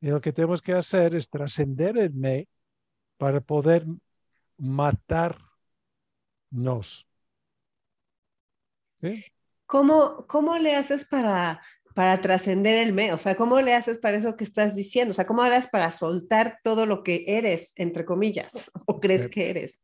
Y 0.00 0.08
lo 0.08 0.20
que 0.20 0.32
tenemos 0.32 0.62
que 0.62 0.72
hacer 0.72 1.14
es 1.14 1.28
trascender 1.28 1.98
el 1.98 2.12
me 2.12 2.48
para 3.20 3.42
poder 3.42 3.84
matarnos. 4.56 5.36
¿Sí? 8.96 9.24
¿Cómo, 9.66 10.26
¿Cómo 10.26 10.56
le 10.56 10.74
haces 10.74 11.04
para, 11.04 11.60
para 11.94 12.18
trascender 12.22 12.78
el 12.78 12.94
me? 12.94 13.12
O 13.12 13.18
sea, 13.18 13.34
¿cómo 13.34 13.60
le 13.60 13.74
haces 13.74 13.98
para 13.98 14.16
eso 14.16 14.38
que 14.38 14.44
estás 14.44 14.74
diciendo? 14.74 15.10
O 15.10 15.14
sea, 15.14 15.26
¿cómo 15.26 15.44
le 15.44 15.54
haces 15.54 15.70
para 15.70 15.90
soltar 15.90 16.60
todo 16.64 16.86
lo 16.86 17.02
que 17.02 17.24
eres, 17.26 17.74
entre 17.76 18.06
comillas, 18.06 18.70
o 18.86 18.98
crees 18.98 19.26
eh, 19.26 19.30
que 19.30 19.50
eres? 19.50 19.82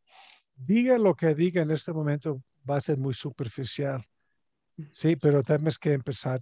Diga 0.55 0.97
lo 0.97 1.15
que 1.15 1.35
diga 1.35 1.61
en 1.61 1.73
este 1.73 1.93
momento, 1.93 2.43
va 2.69 2.79
a 2.79 2.81
ser 2.81 2.97
muy 2.97 3.13
superficial. 3.13 4.03
Sí, 4.93 5.15
pero 5.17 5.43
tenemos 5.43 5.79
que 5.79 5.93
empezar 5.93 6.41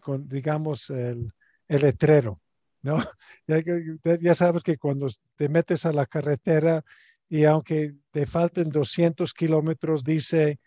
con, 0.00 0.26
digamos, 0.26 0.88
el, 0.88 1.30
el 1.68 1.82
letrero. 1.82 2.40
¿No? 2.82 2.98
Ya, 4.20 4.34
sabes 4.34 4.62
que 4.62 4.78
cuando 4.78 5.08
te 5.36 5.48
metes 5.48 5.86
a 5.86 5.92
la 5.92 6.06
carretera 6.06 6.84
y 7.28 7.44
aunque 7.44 7.94
te 8.10 8.26
falten 8.26 8.70
200 8.70 9.32
kilómetros, 9.34 10.04
dice 10.04 10.58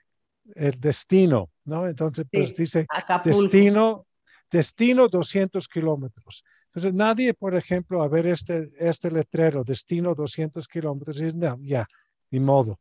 el 0.55 0.79
destino, 0.79 1.49
¿no? 1.65 1.87
Entonces, 1.87 2.25
pues 2.31 2.55
dice 2.55 2.85
destino, 3.23 4.05
destino 4.51 5.07
200 5.07 5.67
kilómetros. 5.67 6.43
Entonces, 6.67 6.93
nadie, 6.93 7.33
por 7.33 7.55
ejemplo, 7.55 8.01
a 8.01 8.07
ver 8.07 8.27
este, 8.27 8.71
este 8.79 9.11
letrero, 9.11 9.63
destino 9.63 10.15
200 10.15 10.67
kilómetros, 10.67 11.17
dice, 11.17 11.33
no, 11.33 11.57
ya, 11.61 11.87
ni 12.31 12.39
modo, 12.39 12.79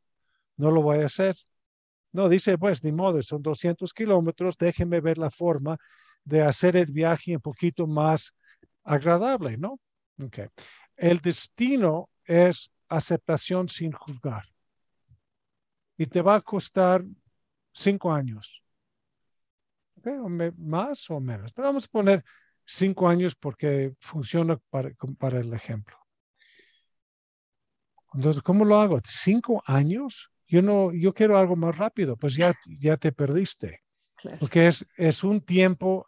no 0.56 0.70
lo 0.70 0.82
voy 0.82 1.00
a 1.00 1.06
hacer. 1.06 1.36
No, 2.12 2.28
dice, 2.28 2.58
pues, 2.58 2.82
ni 2.84 2.92
modo, 2.92 3.22
son 3.22 3.42
200 3.42 3.92
kilómetros, 3.92 4.56
déjeme 4.58 5.00
ver 5.00 5.18
la 5.18 5.30
forma 5.30 5.76
de 6.24 6.42
hacer 6.42 6.76
el 6.76 6.90
viaje 6.92 7.34
un 7.34 7.42
poquito 7.42 7.86
más 7.86 8.34
agradable, 8.84 9.56
¿no? 9.56 9.78
Okay. 10.18 10.46
El 10.96 11.18
destino 11.18 12.10
es 12.24 12.70
aceptación 12.88 13.68
sin 13.68 13.92
juzgar. 13.92 14.44
Y 15.96 16.06
te 16.06 16.22
va 16.22 16.36
a 16.36 16.40
costar 16.40 17.04
cinco 17.72 18.12
años. 18.12 18.62
Okay, 19.98 20.14
más 20.58 21.08
o 21.10 21.20
menos. 21.20 21.52
Pero 21.52 21.68
vamos 21.68 21.84
a 21.84 21.88
poner 21.88 22.24
cinco 22.64 23.08
años 23.08 23.34
porque 23.34 23.94
funciona 24.00 24.56
para, 24.70 24.90
para 25.18 25.40
el 25.40 25.52
ejemplo. 25.52 25.96
Entonces, 28.14 28.42
¿cómo 28.42 28.64
lo 28.64 28.76
hago? 28.76 29.00
¿Cinco 29.06 29.62
años? 29.66 30.30
Yo 30.46 30.60
no, 30.60 30.92
yo 30.92 31.14
quiero 31.14 31.38
algo 31.38 31.56
más 31.56 31.76
rápido. 31.76 32.16
Pues 32.16 32.34
ya, 32.34 32.54
ya 32.66 32.96
te 32.96 33.12
perdiste. 33.12 33.80
Porque 34.38 34.68
es, 34.68 34.86
es 34.96 35.24
un 35.24 35.40
tiempo 35.40 36.06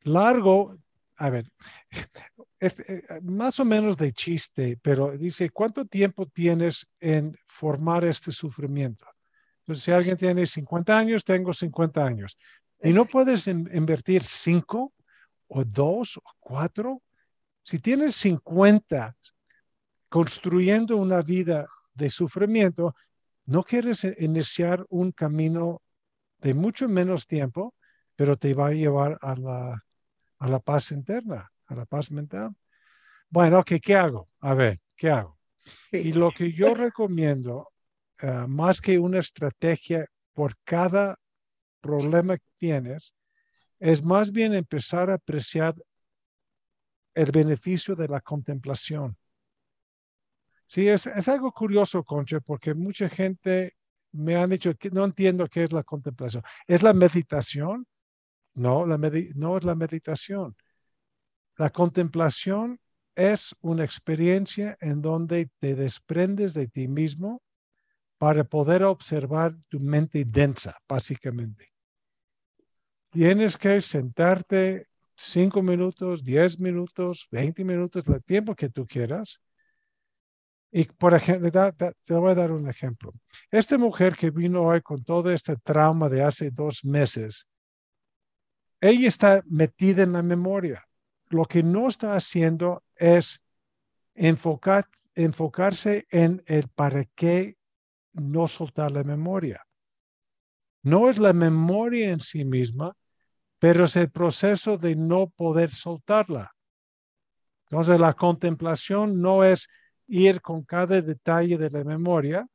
largo. 0.00 0.76
A 1.16 1.30
ver, 1.30 1.50
este, 2.60 2.96
eh, 2.96 3.20
más 3.22 3.58
o 3.58 3.64
menos 3.64 3.96
de 3.96 4.12
chiste, 4.12 4.78
pero 4.82 5.16
dice, 5.16 5.50
¿cuánto 5.50 5.86
tiempo 5.86 6.26
tienes 6.26 6.86
en 7.00 7.36
formar 7.46 8.04
este 8.04 8.32
sufrimiento? 8.32 9.06
Entonces, 9.60 9.84
si 9.84 9.92
alguien 9.92 10.16
tiene 10.16 10.46
50 10.46 10.96
años, 10.96 11.24
tengo 11.24 11.52
50 11.52 12.04
años. 12.04 12.36
Y 12.82 12.92
no 12.92 13.06
puedes 13.06 13.46
invertir 13.46 14.22
5 14.22 14.92
o 15.48 15.64
2 15.64 16.16
o 16.18 16.22
4. 16.38 17.02
Si 17.62 17.78
tienes 17.78 18.14
50 18.16 19.16
construyendo 20.08 20.98
una 20.98 21.22
vida 21.22 21.66
de 21.94 22.10
sufrimiento, 22.10 22.94
no 23.46 23.64
quieres 23.64 24.04
iniciar 24.18 24.84
un 24.88 25.12
camino 25.12 25.82
de 26.38 26.54
mucho 26.54 26.88
menos 26.88 27.26
tiempo, 27.26 27.74
pero 28.14 28.36
te 28.36 28.54
va 28.54 28.68
a 28.68 28.72
llevar 28.72 29.18
a 29.20 29.34
la, 29.34 29.84
a 30.38 30.48
la 30.48 30.58
paz 30.58 30.92
interna 30.92 31.50
a 31.66 31.74
la 31.74 31.84
paz 31.84 32.10
mental. 32.10 32.54
Bueno, 33.28 33.60
ok, 33.60 33.72
¿qué 33.82 33.94
hago? 33.94 34.28
A 34.40 34.54
ver, 34.54 34.80
¿qué 34.96 35.10
hago? 35.10 35.38
Y 35.90 36.12
lo 36.12 36.30
que 36.30 36.52
yo 36.52 36.74
recomiendo, 36.74 37.68
eh, 38.20 38.44
más 38.46 38.80
que 38.80 38.98
una 38.98 39.18
estrategia 39.18 40.06
por 40.32 40.56
cada 40.64 41.18
problema 41.80 42.36
que 42.36 42.50
tienes, 42.58 43.14
es 43.78 44.04
más 44.04 44.30
bien 44.30 44.54
empezar 44.54 45.10
a 45.10 45.14
apreciar 45.14 45.74
el 47.14 47.30
beneficio 47.32 47.96
de 47.96 48.08
la 48.08 48.20
contemplación. 48.20 49.16
Sí, 50.66 50.88
es, 50.88 51.06
es 51.06 51.28
algo 51.28 51.52
curioso, 51.52 52.04
Concha, 52.04 52.40
porque 52.40 52.74
mucha 52.74 53.08
gente 53.08 53.76
me 54.12 54.36
han 54.36 54.50
dicho 54.50 54.74
que 54.74 54.90
no 54.90 55.04
entiendo 55.04 55.48
qué 55.48 55.64
es 55.64 55.72
la 55.72 55.82
contemplación. 55.82 56.42
¿Es 56.66 56.82
la 56.82 56.92
meditación? 56.92 57.86
No, 58.56 58.86
la 58.86 58.96
no 58.96 59.58
es 59.58 59.64
la 59.64 59.74
meditación. 59.74 60.56
La 61.58 61.70
contemplación 61.70 62.80
es 63.14 63.54
una 63.60 63.84
experiencia 63.84 64.76
en 64.80 65.00
donde 65.00 65.50
te 65.58 65.74
desprendes 65.74 66.54
de 66.54 66.66
ti 66.66 66.88
mismo 66.88 67.42
para 68.18 68.44
poder 68.44 68.82
observar 68.82 69.54
tu 69.68 69.78
mente 69.78 70.24
densa, 70.24 70.76
básicamente. 70.88 71.72
Tienes 73.10 73.58
que 73.58 73.80
sentarte 73.80 74.88
cinco 75.14 75.62
minutos, 75.62 76.24
diez 76.24 76.58
minutos, 76.58 77.28
veinte 77.30 77.62
minutos, 77.62 78.04
el 78.08 78.24
tiempo 78.24 78.54
que 78.54 78.70
tú 78.70 78.86
quieras. 78.86 79.40
Y 80.70 80.84
por 80.84 81.14
ejemplo, 81.14 81.50
te 81.50 82.14
voy 82.14 82.32
a 82.32 82.34
dar 82.34 82.52
un 82.52 82.68
ejemplo. 82.68 83.12
Esta 83.50 83.76
mujer 83.76 84.16
que 84.16 84.30
vino 84.30 84.62
hoy 84.62 84.80
con 84.80 85.04
todo 85.04 85.30
este 85.30 85.56
trauma 85.56 86.08
de 86.08 86.22
hace 86.22 86.50
dos 86.50 86.84
meses, 86.84 87.46
ella 88.80 89.08
está 89.08 89.42
metida 89.46 90.02
en 90.02 90.12
la 90.12 90.22
memoria 90.22 90.86
lo 91.28 91.44
que 91.44 91.62
no 91.62 91.88
está 91.88 92.14
haciendo 92.14 92.84
es 92.94 93.42
enfocar, 94.14 94.88
enfocarse 95.14 96.06
en 96.10 96.42
el 96.46 96.68
para 96.68 97.04
qué 97.14 97.56
no 98.12 98.48
soltar 98.48 98.92
la 98.92 99.04
memoria. 99.04 99.66
No 100.82 101.10
es 101.10 101.18
la 101.18 101.32
memoria 101.32 102.10
en 102.10 102.20
sí 102.20 102.44
misma, 102.44 102.96
pero 103.58 103.84
es 103.84 103.96
el 103.96 104.10
proceso 104.10 104.78
de 104.78 104.94
no 104.94 105.28
poder 105.28 105.70
soltarla. 105.70 106.52
Entonces 107.68 107.98
la 107.98 108.14
contemplación 108.14 109.20
no 109.20 109.42
es 109.42 109.68
ir 110.06 110.40
con 110.40 110.62
cada 110.62 111.00
detalle 111.00 111.58
de 111.58 111.70
la 111.70 111.82
memoria, 111.82 112.46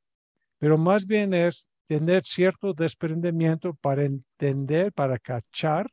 pero 0.57 0.77
más 0.77 1.05
bien 1.05 1.33
es 1.33 1.67
tener 1.85 2.23
cierto 2.23 2.73
desprendimiento 2.73 3.73
para 3.73 4.05
entender, 4.05 4.93
para 4.93 5.19
cachar 5.19 5.91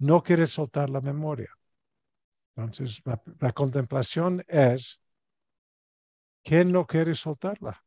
no 0.00 0.22
quiere 0.22 0.46
soltar 0.46 0.90
la 0.90 1.00
memoria. 1.00 1.50
Entonces, 2.56 3.02
la, 3.04 3.52
contemplación 3.52 4.44
es, 4.48 5.00
¿quién 6.42 6.72
no 6.72 6.86
quiere 6.86 7.14
soltarla? 7.14 7.82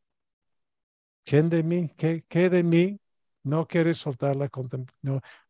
¿Quién 1.26 1.50
de 1.50 1.64
mí, 1.64 1.90
qué, 1.98 2.50
de 2.50 2.64
mí 2.64 3.00
no 3.44 3.68
quiere 3.68 3.94
soltar 3.94 4.36
la, 4.36 4.50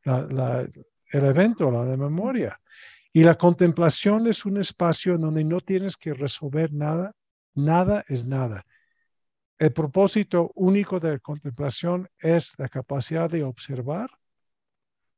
el 0.03 1.25
evento, 1.25 1.71
la 1.71 1.97
memoria? 1.97 2.59
Y 3.11 3.23
la 3.23 3.37
contemplación 3.37 4.27
es 4.27 4.45
un 4.45 4.57
espacio 4.57 5.17
donde 5.17 5.43
no 5.43 5.61
tienes 5.61 5.97
que 5.97 6.13
resolver 6.13 6.73
nada, 6.73 7.13
nada 7.53 8.03
es 8.07 8.25
nada. 8.25 8.65
El 9.59 9.73
propósito 9.73 10.51
único 10.55 10.99
de 10.99 11.11
la 11.11 11.19
contemplación 11.19 12.09
es 12.19 12.53
la 12.57 12.69
capacidad 12.69 13.29
de 13.29 13.43
observar 13.43 14.09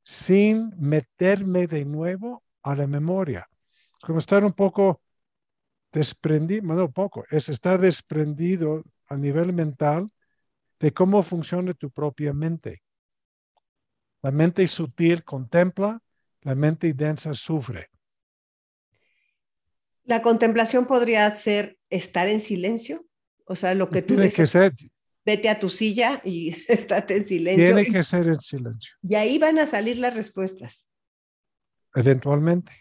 sin 0.05 0.71
meterme 0.77 1.65
de 1.65 1.83
nuevo 1.83 2.43
a 2.61 2.75
la 2.75 2.85
memoria. 2.85 3.49
Como 4.01 4.19
estar 4.19 4.45
un 4.45 4.53
poco 4.53 5.01
desprendido, 5.91 6.61
no 6.63 6.91
poco, 6.91 7.25
es 7.31 7.49
estar 7.49 7.81
desprendido 7.81 8.83
a 9.07 9.17
nivel 9.17 9.51
mental 9.51 10.07
de 10.79 10.93
cómo 10.93 11.23
funciona 11.23 11.73
tu 11.73 11.89
propia 11.89 12.33
mente. 12.33 12.83
La 14.21 14.29
mente 14.29 14.67
sutil 14.67 15.23
contempla, 15.23 15.99
la 16.41 16.53
mente 16.53 16.93
densa 16.93 17.33
sufre. 17.33 17.89
La 20.03 20.21
contemplación 20.21 20.85
podría 20.85 21.29
ser 21.31 21.79
estar 21.89 22.27
en 22.27 22.39
silencio, 22.39 23.03
o 23.45 23.55
sea, 23.55 23.73
lo 23.73 23.89
que 23.89 24.03
tú 24.03 24.13
Tiene 24.15 24.31
que 24.31 24.45
ser, 24.45 24.71
vete 25.25 25.49
a 25.49 25.59
tu 25.59 25.69
silla 25.69 26.21
y 26.23 26.55
estate 26.67 27.17
en 27.17 27.25
silencio. 27.25 27.75
Tiene 27.75 27.85
que 27.91 28.03
ser 28.03 28.27
en 28.27 28.39
silencio. 28.39 28.93
Y 29.01 29.15
ahí 29.15 29.37
van 29.37 29.59
a 29.59 29.65
salir 29.65 29.97
las 29.97 30.13
respuestas. 30.13 30.87
Eventualmente. 31.95 32.71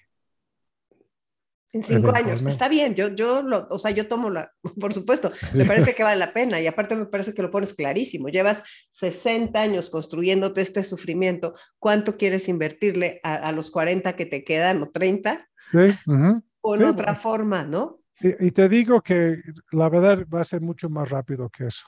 En 1.72 1.82
cinco 1.82 2.14
años. 2.14 2.44
Está 2.44 2.68
bien, 2.68 2.94
yo, 2.94 3.08
yo, 3.08 3.42
lo, 3.42 3.66
o 3.68 3.80
sea, 3.80 3.90
yo 3.90 4.06
tomo 4.06 4.30
la, 4.30 4.52
por 4.80 4.92
supuesto, 4.92 5.32
me 5.54 5.64
parece 5.64 5.92
que 5.92 6.04
vale 6.04 6.20
la 6.20 6.32
pena 6.32 6.60
y 6.60 6.68
aparte 6.68 6.94
me 6.94 7.06
parece 7.06 7.34
que 7.34 7.42
lo 7.42 7.50
pones 7.50 7.74
clarísimo. 7.74 8.28
Llevas 8.28 8.62
60 8.92 9.60
años 9.60 9.90
construyéndote 9.90 10.60
este 10.60 10.84
sufrimiento. 10.84 11.54
¿Cuánto 11.80 12.16
quieres 12.16 12.48
invertirle 12.48 13.20
a, 13.24 13.50
los 13.50 13.72
40 13.72 14.14
que 14.14 14.26
te 14.26 14.44
quedan 14.44 14.82
o 14.82 14.90
30? 14.90 15.48
Sí. 15.72 15.98
En 16.06 16.84
otra 16.84 17.14
forma, 17.16 17.64
¿no? 17.64 18.00
y 18.20 18.52
te 18.52 18.68
digo 18.68 19.02
que 19.02 19.42
la 19.72 19.88
verdad 19.88 20.24
va 20.32 20.40
a 20.40 20.44
ser 20.44 20.60
mucho 20.60 20.88
más 20.88 21.08
rápido 21.08 21.50
que 21.50 21.66
eso. 21.66 21.84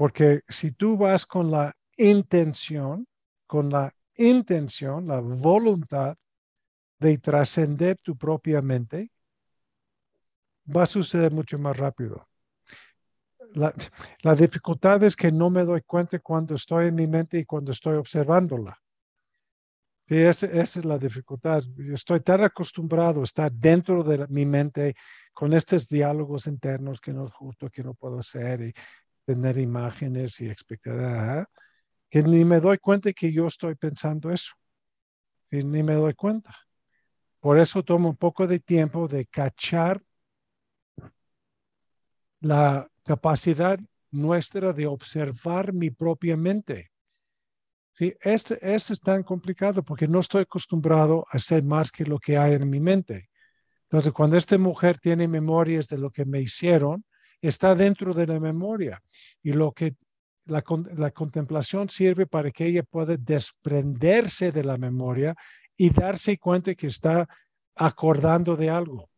Porque 0.00 0.40
si 0.48 0.70
tú 0.72 0.96
vas 0.96 1.26
con 1.26 1.50
la 1.50 1.76
intención, 1.98 3.06
con 3.46 3.68
la 3.68 3.94
intención, 4.16 5.06
la 5.06 5.20
voluntad 5.20 6.16
de 6.98 7.18
trascender 7.18 7.98
tu 7.98 8.16
propia 8.16 8.62
mente, 8.62 9.10
va 10.74 10.84
a 10.84 10.86
suceder 10.86 11.32
mucho 11.32 11.58
más 11.58 11.76
rápido. 11.76 12.26
La, 13.52 14.34
dificultad 14.34 15.02
es 15.02 15.14
que 15.14 15.30
no 15.30 15.50
me 15.50 15.64
doy 15.64 15.82
cuenta 15.82 16.18
cuando 16.20 16.54
estoy 16.54 16.88
en 16.88 16.94
mi 16.94 17.06
mente 17.06 17.40
y 17.40 17.44
cuando 17.44 17.70
estoy 17.70 17.96
observándola. 17.96 18.80
Sí, 20.04 20.16
esa, 20.16 20.46
es 20.46 20.82
la 20.82 20.96
dificultad. 20.96 21.62
Estoy 21.92 22.20
tan 22.20 22.42
acostumbrado 22.42 23.20
a 23.20 23.24
estar 23.24 23.52
dentro 23.52 24.02
de 24.02 24.26
mi 24.28 24.46
mente 24.46 24.94
con 25.34 25.52
estos 25.52 25.88
diálogos 25.88 26.46
internos 26.46 27.02
que 27.02 27.12
no 27.12 27.26
es 27.26 27.34
justo, 27.34 27.68
que 27.68 27.84
no 27.84 27.92
puedo 27.92 28.18
hacer 28.20 28.62
y 28.62 28.74
tener 29.34 29.58
imágenes 29.58 30.40
y 30.40 30.50
expectativas, 30.50 31.46
que 32.10 32.22
ni 32.22 32.44
me 32.44 32.58
doy 32.58 32.78
cuenta 32.78 33.12
que 33.12 33.32
yo 33.32 33.46
estoy 33.46 33.76
pensando 33.76 34.30
eso. 34.30 34.52
ni 35.52 35.82
me 35.82 35.94
doy 35.94 36.14
cuenta. 36.14 36.56
Por 37.38 37.58
eso 37.58 37.82
tomo 37.82 38.08
un 38.08 38.16
poco 38.16 38.46
de 38.46 38.58
tiempo 38.58 39.06
de 39.06 39.26
cachar 39.26 40.02
la 42.40 42.88
capacidad 43.04 43.78
nuestra 44.10 44.72
de 44.72 44.86
observar 44.86 45.72
mi 45.72 45.90
propia 45.90 46.36
mente. 46.36 46.90
Sí, 47.92 48.14
este, 48.20 48.54
este 48.74 48.94
es 48.94 49.00
tan 49.00 49.22
complicado 49.22 49.84
porque 49.84 50.08
no 50.08 50.20
estoy 50.20 50.42
acostumbrado 50.42 51.24
a 51.30 51.36
hacer 51.36 51.62
más 51.62 51.92
que 51.92 52.04
lo 52.04 52.18
que 52.18 52.36
hay 52.36 52.54
en 52.54 52.68
mi 52.68 52.80
mente. 52.80 53.28
Entonces, 53.84 54.12
cuando 54.12 54.36
esta 54.36 54.58
mujer 54.58 54.98
tiene 54.98 55.28
memorias 55.28 55.86
de 55.86 55.98
lo 55.98 56.10
que 56.10 56.24
me 56.24 56.40
hicieron, 56.40 57.04
está 57.48 57.74
dentro 57.74 58.12
de 58.14 58.26
la 58.26 58.40
memoria. 58.40 59.02
Y 59.42 59.52
lo 59.52 59.72
que 59.72 59.94
la, 60.46 60.62
la, 60.96 61.10
contemplación 61.10 61.88
sirve 61.88 62.26
para 62.26 62.50
que 62.50 62.66
ella 62.66 62.82
pueda 62.82 63.16
desprenderse 63.16 64.52
de 64.52 64.64
la 64.64 64.76
memoria 64.76 65.34
y 65.76 65.90
darse 65.90 66.38
cuenta 66.38 66.74
que 66.74 66.88
está 66.88 67.28
acordando 67.74 68.56
de 68.56 68.68
algo. 68.68 69.08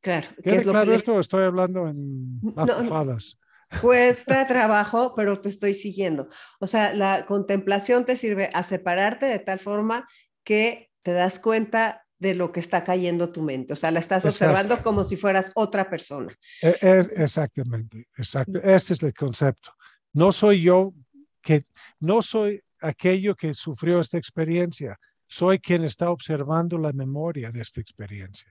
Claro. 0.00 0.28
¿Qué 0.42 0.56
es 0.56 0.62
claro 0.62 0.92
esto? 0.92 1.18
Estoy 1.18 1.44
hablando 1.44 1.88
en 1.88 2.40
más 2.54 3.38
Cuesta 3.80 4.46
trabajo, 4.48 5.14
pero 5.14 5.40
te 5.40 5.48
estoy 5.48 5.74
siguiendo. 5.74 6.28
O 6.60 6.66
sea, 6.66 6.94
la 6.94 7.26
contemplación 7.26 8.04
te 8.04 8.16
sirve 8.16 8.50
a 8.52 8.62
separarte 8.62 9.26
de 9.26 9.38
tal 9.38 9.58
forma 9.58 10.08
que 10.44 10.90
te 11.02 11.12
das 11.12 11.38
cuenta 11.38 12.06
de 12.18 12.34
lo 12.34 12.52
que 12.52 12.60
está 12.60 12.84
cayendo 12.84 13.30
tu 13.30 13.42
mente. 13.42 13.72
O 13.72 13.76
sea, 13.76 13.90
la 13.90 14.00
estás 14.00 14.24
observando 14.24 14.82
como 14.82 15.04
si 15.04 15.16
fueras 15.16 15.52
otra 15.54 15.88
persona. 15.88 16.36
E, 16.62 16.76
es, 16.80 17.10
exactamente, 17.14 18.08
exacto. 18.16 18.60
Este 18.62 18.94
es 18.94 19.02
el 19.02 19.14
concepto. 19.14 19.72
No 20.12 20.32
soy 20.32 20.62
yo 20.62 20.92
que, 21.40 21.64
no 22.00 22.22
soy 22.22 22.62
aquello 22.80 23.34
que 23.34 23.54
sufrió 23.54 24.00
esta 24.00 24.18
experiencia. 24.18 24.98
Soy 25.26 25.58
quien 25.58 25.84
está 25.84 26.10
observando 26.10 26.78
la 26.78 26.92
memoria 26.92 27.50
de 27.50 27.60
esta 27.60 27.80
experiencia. 27.80 28.50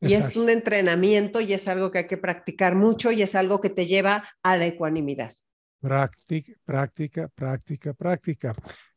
Y 0.00 0.14
es 0.14 0.36
un 0.36 0.48
entrenamiento 0.48 1.40
y 1.40 1.52
es 1.52 1.66
algo 1.66 1.90
que 1.90 1.98
hay 1.98 2.06
que 2.06 2.18
practicar 2.18 2.76
mucho 2.76 3.10
y 3.10 3.22
es 3.22 3.34
algo 3.34 3.60
que 3.60 3.70
te 3.70 3.86
lleva 3.86 4.28
a 4.42 4.56
la 4.56 4.66
ecuanimidad. 4.66 5.32
Práctica, 5.80 6.52
práctica, 6.64 7.28
práctica, 7.28 7.92
práctica. 7.94 8.54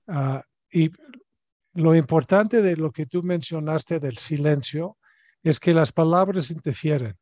Ah, 0.07 0.43
y 0.71 0.91
lo 1.73 1.95
importante 1.95 2.61
de 2.61 2.75
lo 2.75 2.91
que 2.91 3.05
tú 3.05 3.23
mencionaste 3.23 3.99
del 3.99 4.17
silencio 4.17 4.97
es 5.43 5.59
que 5.59 5.73
las 5.73 5.91
palabras 5.91 6.51
interfieren. 6.51 7.17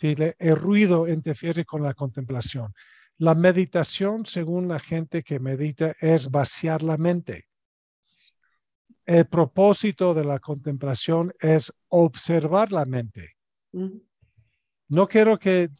El 0.00 0.56
ruido 0.56 1.08
interfiere 1.08 1.64
con 1.64 1.82
la 1.82 1.94
contemplación. 1.94 2.72
La 3.18 3.34
meditación, 3.34 4.26
según 4.26 4.68
la 4.68 4.78
gente 4.78 5.22
que 5.22 5.38
medita, 5.38 5.94
es 6.00 6.30
vaciar 6.30 6.82
la 6.82 6.96
mente 6.96 7.46
el 9.06 9.26
propósito 9.26 10.14
de 10.14 10.24
la 10.24 10.38
contemplación 10.38 11.32
es 11.40 11.72
observar 11.88 12.72
la 12.72 12.84
mente. 12.84 13.36
No 14.88 15.08
quiero 15.08 15.38
que 15.38 15.70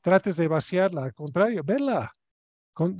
trates 0.00 0.36
de 0.36 0.48
vaciarla, 0.48 1.04
al 1.04 1.14
contrario, 1.14 1.62
vela, 1.64 2.14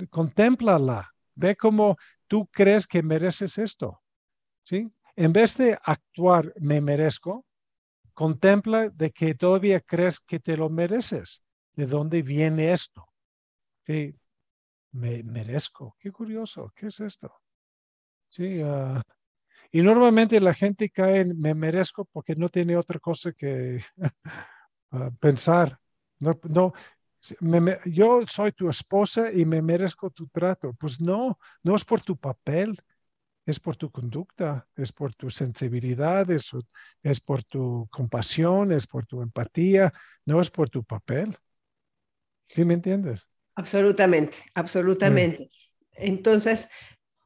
contémplala, 0.09 1.13
ve 1.35 1.55
cómo 1.55 1.97
tú 2.27 2.47
crees 2.47 2.87
que 2.87 3.03
mereces 3.03 3.57
esto. 3.57 4.01
¿Sí? 4.67 4.91
En 5.15 5.33
vez 5.33 5.57
de 5.57 5.77
actuar, 5.83 6.53
me 6.59 6.81
merezco, 6.81 7.45
contempla 8.13 8.89
de 8.89 9.11
que 9.11 9.35
todavía 9.35 9.81
crees 9.81 10.19
que 10.19 10.39
te 10.39 10.57
lo 10.57 10.69
mereces. 10.69 11.43
¿De 11.75 11.85
dónde 11.87 12.21
viene 12.23 12.73
esto? 12.73 13.07
Sí, 13.79 14.15
me 14.93 15.23
merezco. 15.23 15.95
Qué 15.99 16.11
curioso, 16.11 16.71
¿qué 16.75 16.87
es 16.87 16.99
esto? 17.01 17.31
Sí, 18.29 18.63
uh, 18.63 19.01
y 19.71 19.81
normalmente 19.81 20.39
la 20.41 20.53
gente 20.53 20.89
cae 20.89 21.21
en 21.21 21.39
me 21.39 21.53
merezco 21.55 22.05
porque 22.05 22.35
no 22.35 22.49
tiene 22.49 22.77
otra 22.77 22.99
cosa 22.99 23.31
que 23.33 23.81
ah, 24.91 25.11
pensar. 25.19 25.79
No, 26.19 26.39
no, 26.43 26.73
yo 27.85 28.21
soy 28.27 28.51
tu 28.51 28.69
esposa 28.69 29.31
y 29.31 29.45
me 29.45 29.61
merezco 29.61 30.09
tu 30.09 30.27
trato. 30.27 30.73
Pues 30.73 30.99
no, 31.01 31.37
no 31.63 31.75
es 31.75 31.83
por 31.85 32.01
tu 32.01 32.17
papel, 32.17 32.77
es 33.47 33.61
por 33.61 33.77
tu 33.77 33.89
conducta, 33.89 34.67
es 34.75 34.91
por 34.91 35.15
tu 35.15 35.29
sensibilidad, 35.29 36.29
es, 36.29 36.51
es 37.01 37.21
por 37.21 37.45
tu 37.45 37.87
compasión, 37.89 38.73
es 38.73 38.85
por 38.85 39.05
tu 39.05 39.21
empatía, 39.21 39.93
no 40.25 40.41
es 40.41 40.51
por 40.51 40.69
tu 40.69 40.83
papel. 40.83 41.33
¿Sí 42.49 42.65
me 42.65 42.73
entiendes? 42.73 43.25
Absolutamente, 43.55 44.37
absolutamente. 44.53 45.49
Entonces, 45.93 46.67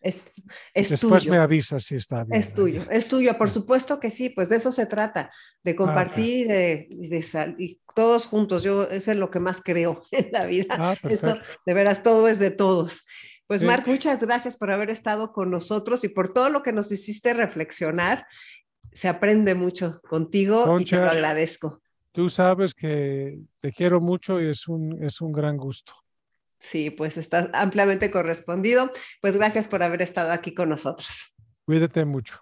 Es, 0.00 0.40
es 0.72 0.90
después 0.90 1.28
me 1.28 1.38
avisas 1.38 1.82
si 1.82 1.96
está 1.96 2.22
bien. 2.22 2.40
Es 2.40 2.54
tuyo, 2.54 2.88
es 2.88 3.08
tuyo, 3.08 3.36
por 3.36 3.50
supuesto 3.50 3.98
que 3.98 4.10
sí, 4.10 4.30
pues 4.30 4.48
de 4.48 4.54
eso 4.54 4.70
se 4.70 4.86
trata, 4.86 5.28
de 5.64 5.72
ah, 5.72 5.76
compartir 5.76 6.46
de, 6.46 6.88
de 6.88 7.54
y 7.58 7.80
todos 7.96 8.26
juntos. 8.26 8.62
Yo, 8.62 8.84
eso 8.84 9.10
es 9.10 9.16
lo 9.16 9.28
que 9.28 9.40
más 9.40 9.60
creo 9.60 10.04
en 10.12 10.30
la 10.30 10.46
vida. 10.46 10.76
Ah, 10.78 10.94
eso, 11.08 11.36
de 11.66 11.74
veras, 11.74 12.04
todo 12.04 12.28
es 12.28 12.38
de 12.38 12.52
todos. 12.52 13.04
Pues 13.48 13.62
Marc, 13.62 13.86
muchas 13.86 14.20
gracias 14.20 14.58
por 14.58 14.70
haber 14.70 14.90
estado 14.90 15.32
con 15.32 15.50
nosotros 15.50 16.04
y 16.04 16.10
por 16.10 16.34
todo 16.34 16.50
lo 16.50 16.62
que 16.62 16.70
nos 16.70 16.92
hiciste 16.92 17.32
reflexionar 17.32 18.26
se 18.92 19.08
aprende 19.08 19.54
mucho 19.54 20.02
contigo 20.02 20.78
y 20.78 20.84
te 20.84 20.96
lo 20.96 21.08
agradezco. 21.08 21.80
Tú 22.18 22.28
sabes 22.28 22.74
que 22.74 23.38
te 23.60 23.70
quiero 23.70 24.00
mucho 24.00 24.40
y 24.40 24.50
es 24.50 24.66
un, 24.66 25.04
es 25.04 25.20
un 25.20 25.30
gran 25.30 25.56
gusto. 25.56 25.92
Sí, 26.58 26.90
pues 26.90 27.16
estás 27.16 27.48
ampliamente 27.52 28.10
correspondido. 28.10 28.90
Pues 29.20 29.36
gracias 29.36 29.68
por 29.68 29.84
haber 29.84 30.02
estado 30.02 30.32
aquí 30.32 30.52
con 30.52 30.68
nosotros. 30.68 31.08
Cuídate 31.64 32.04
mucho. 32.04 32.40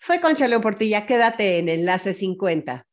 Soy 0.00 0.20
Concha 0.20 0.48
León 0.48 0.62
Portilla, 0.62 1.04
quédate 1.04 1.58
en 1.58 1.68
Enlace 1.68 2.14
50. 2.14 2.86